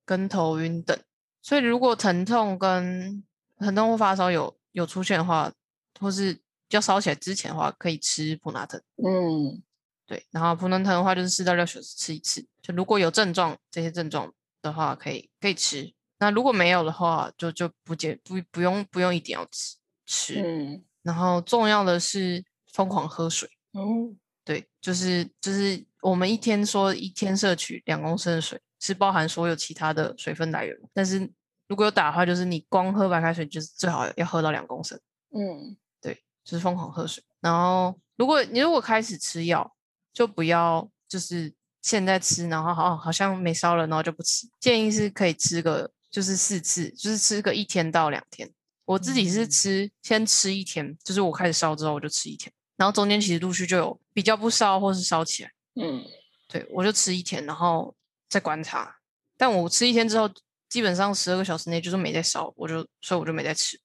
[0.05, 0.97] 跟头晕等。
[1.41, 3.23] 所以如果疼痛跟
[3.59, 5.51] 疼痛或发烧有有出现的话，
[5.99, 6.37] 或是
[6.69, 8.79] 要烧起来之前的话，可以吃普拿疼。
[8.97, 9.61] 嗯，
[10.09, 12.43] 对，然后普通疼的话就是四到六小时吃一次。
[12.63, 15.93] 就如果有症状这些症状的话，可以可以吃。
[16.17, 19.75] 那如果没有的话，就就不解不不用不用一定要吃
[20.07, 20.41] 吃。
[20.43, 22.43] 嗯，然后重要的是
[22.73, 23.47] 疯狂喝水。
[23.73, 24.11] 哦，
[24.43, 30.75] 对，就是就是我们一天说一天摄取两公升的水，是包含所有其他的水分来源。
[30.91, 31.19] 但是
[31.67, 34.99] 如果有打的话，就是你光喝白开水，就是最好要喝到两公升。
[35.35, 37.23] 嗯，对，就是疯狂喝水。
[37.39, 39.71] 然后，如果你如果开始吃药，
[40.13, 44.47] 就不要就是现在吃，然后好好像没烧了，然后就不吃。
[44.59, 48.51] 建议是可以吃个就是四次，就是吃个一天到两天。
[48.85, 55.51] 我自己是吃先吃一天，就是我开始烧之后我就吃一天，然后中间其实陆续就有比较不烧或是烧起来。
[55.75, 56.03] 嗯，
[56.47, 57.95] 对我就吃一天，然后
[58.27, 58.97] 再观察。
[59.37, 60.29] 但我吃一天之后，
[60.67, 63.79] 基本上十二个小时内就是没在烧，我就所以我就没在吃。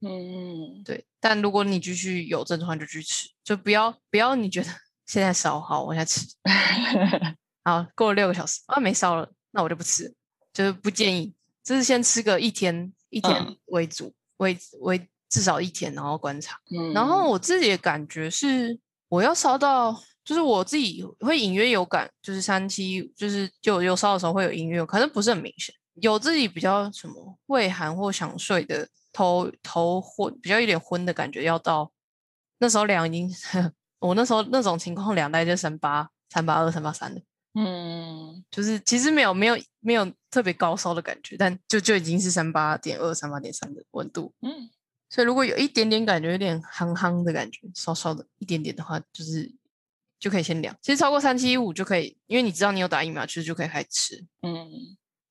[0.00, 4.68] 嗯，对，但如果你继续有症状就去吃，就不要不要你觉得
[5.08, 6.26] 现在烧好，我现在吃。
[7.64, 10.14] 好，过了六个小时啊没烧了，那我就不吃，
[10.52, 11.34] 就是不建议。
[11.64, 16.58] 就是先吃个一天一天嗯为主，为为至少一天，然后观察。
[16.70, 18.78] 嗯然后我自己的感觉是，
[19.08, 31.90] 我要烧到，就是我自己会隐约有感，就是三七，就是就有烧的时候会有隐约，可能不是很明显，有自己比较什么胃寒或想睡的头头昏，比较有点昏的感觉，要到
[32.58, 33.30] 那时候量已经，
[34.00, 37.20] 我那时候那种情况量大概就三八三八二三八三的，
[37.54, 44.70] 嗯就是其实没有没有没有特别高烧的感觉，但就就已经是三八点二三八点三的温度，嗯
[45.10, 49.50] 所以如果有一点点感觉，有点憨憨的感觉，稍稍的一点点的话，就是
[50.20, 50.76] 就可以先量。
[50.82, 54.24] 其实超过三七五就可以，因为你知道你有打疫苗，其实就可以开始吃。
[54.42, 54.68] 嗯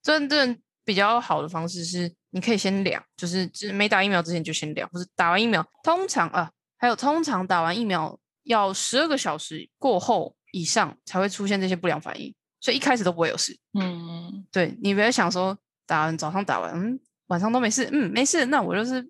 [0.02, 8.18] 真正比较好的方式是，你可以先量，就是就是没打疫苗之前就先量，或是打完疫苗，通常啊，还有通常打完疫苗
[8.48, 13.58] 要十二个小时过后以上才会出现这些不良反应，所以一开始都不会有事。
[13.80, 19.06] 嗯对你不要想说打完早上打完，嗯，晚上都没事，嗯，没事，那我就是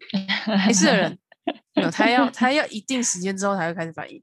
[0.68, 1.18] 没事的人。
[1.76, 4.22] 没有，他要他要一定时间之后才会开始反应，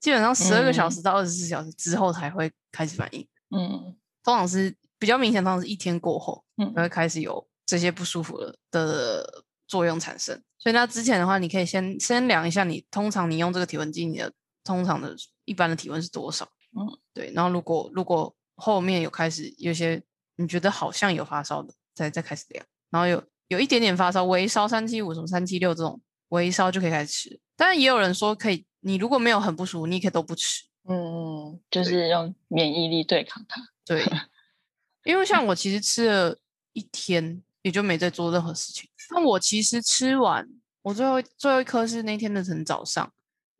[0.00, 3.26] 基本上十二个小嗯时到二十四小时之后才会开始反应。
[3.56, 10.38] 嗯通常是比较明显，通常是一天过后嗯才会开始有这些不舒服的的作用产生。
[10.58, 14.30] 所以那之前的话，你可以先先量一下你通常你用这个体温计，你的
[14.68, 15.16] 通常的
[15.46, 16.44] 一般的体温是多少？
[16.76, 17.32] 嗯，对。
[17.34, 20.02] 然后如果如果后面有开始有些
[20.36, 22.62] 你觉得好像有发烧的，再再开始量。
[22.90, 25.98] 然后有有一点点发烧，微烧三七五什么三七六这种
[26.28, 27.40] 微烧就可以开始吃。
[27.56, 30.64] 当然也有人说可以，你如果没有很不舒服，你也可以都不吃。
[30.84, 33.62] 嗯，就是用免疫力对抗它。
[33.86, 34.04] 对，
[35.04, 36.38] 因为像我其实吃了
[36.74, 38.88] 一天，也就没再做任何事情。
[39.10, 40.46] 那我其实吃完，
[40.82, 43.10] 我最后最后一颗是那天的晨早上，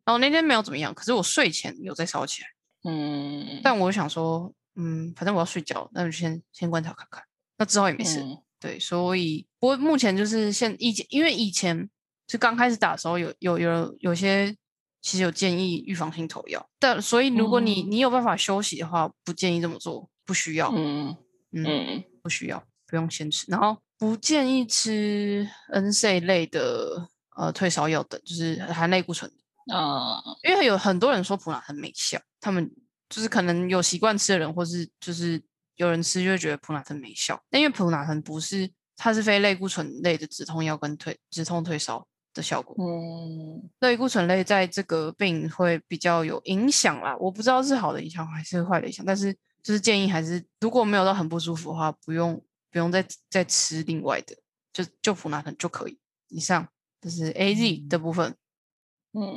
[0.09, 2.47] 然后那天没有怎么样，可是我睡前有在烧起来。
[2.89, 7.21] 嗯，但我想说，嗯，反正我要睡觉，那就先先观察看看。
[7.59, 11.87] 那之后也没事，嗯对，所以不过目前就是现以前，因为以前
[12.27, 14.51] 是刚开始打的时候有有有有些
[14.99, 20.73] 其实有建议预防性投药，但所以如果你、嗯你有办法休息的话，不建议这么做，不需要。
[20.75, 21.15] 嗯
[21.51, 23.45] 嗯，嗯不需要，不用先吃。
[23.47, 29.31] 然后不建议吃 NSA 类的呃退烧药等，就是含类固醇
[29.69, 32.69] 的，啊因为有很多人说普拿疼没效，他们
[33.07, 35.41] 就是可能有习惯吃的人，或是就是
[35.75, 37.41] 有人吃就会觉得普拿疼没效。
[37.49, 42.75] 但因为普拿疼不是，它是非类固醇类的止痛药跟退止痛退烧的效果。
[42.79, 52.41] 嗯类固醇类在这个病会比较有影响啦，我不知道是好的影响还是坏的影响，但是就是建议还是如果没有到很不舒服的话，不用
[52.71, 54.35] 不用再再吃另外的，
[54.71, 55.97] 就就普拿疼就可以。
[56.27, 56.67] 以上
[57.01, 58.29] 这是 A Z 的部分。
[58.29, 58.35] 嗯，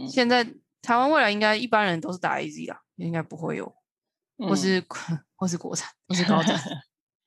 [0.08, 0.44] 现在
[0.80, 3.66] 台湾未来应该一般人都是打 A Z 啦，应该不会有，
[4.38, 4.84] 或嗯是、
[5.36, 6.60] 或是国产，或是高端，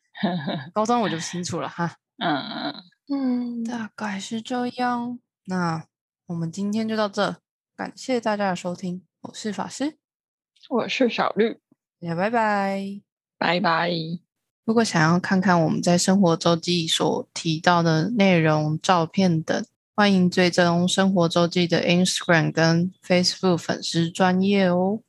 [0.74, 1.98] 高端我就不清楚了哈。
[2.18, 5.20] 嗯嗯嗯，大概是这样。
[5.46, 5.86] 那
[6.28, 7.38] 我们今天就到这，
[7.76, 9.98] 感谢大家的收听，我是法师，
[10.70, 11.60] 我是小绿，
[12.00, 13.02] 大家拜拜。
[13.38, 13.92] 拜拜。
[14.64, 19.64] 如果想要看看我们在生活周记所提到的内容、照片等，
[19.98, 25.00] 欢迎追踪生活周记的 Instagram 跟 Facebook 粉丝专业哦。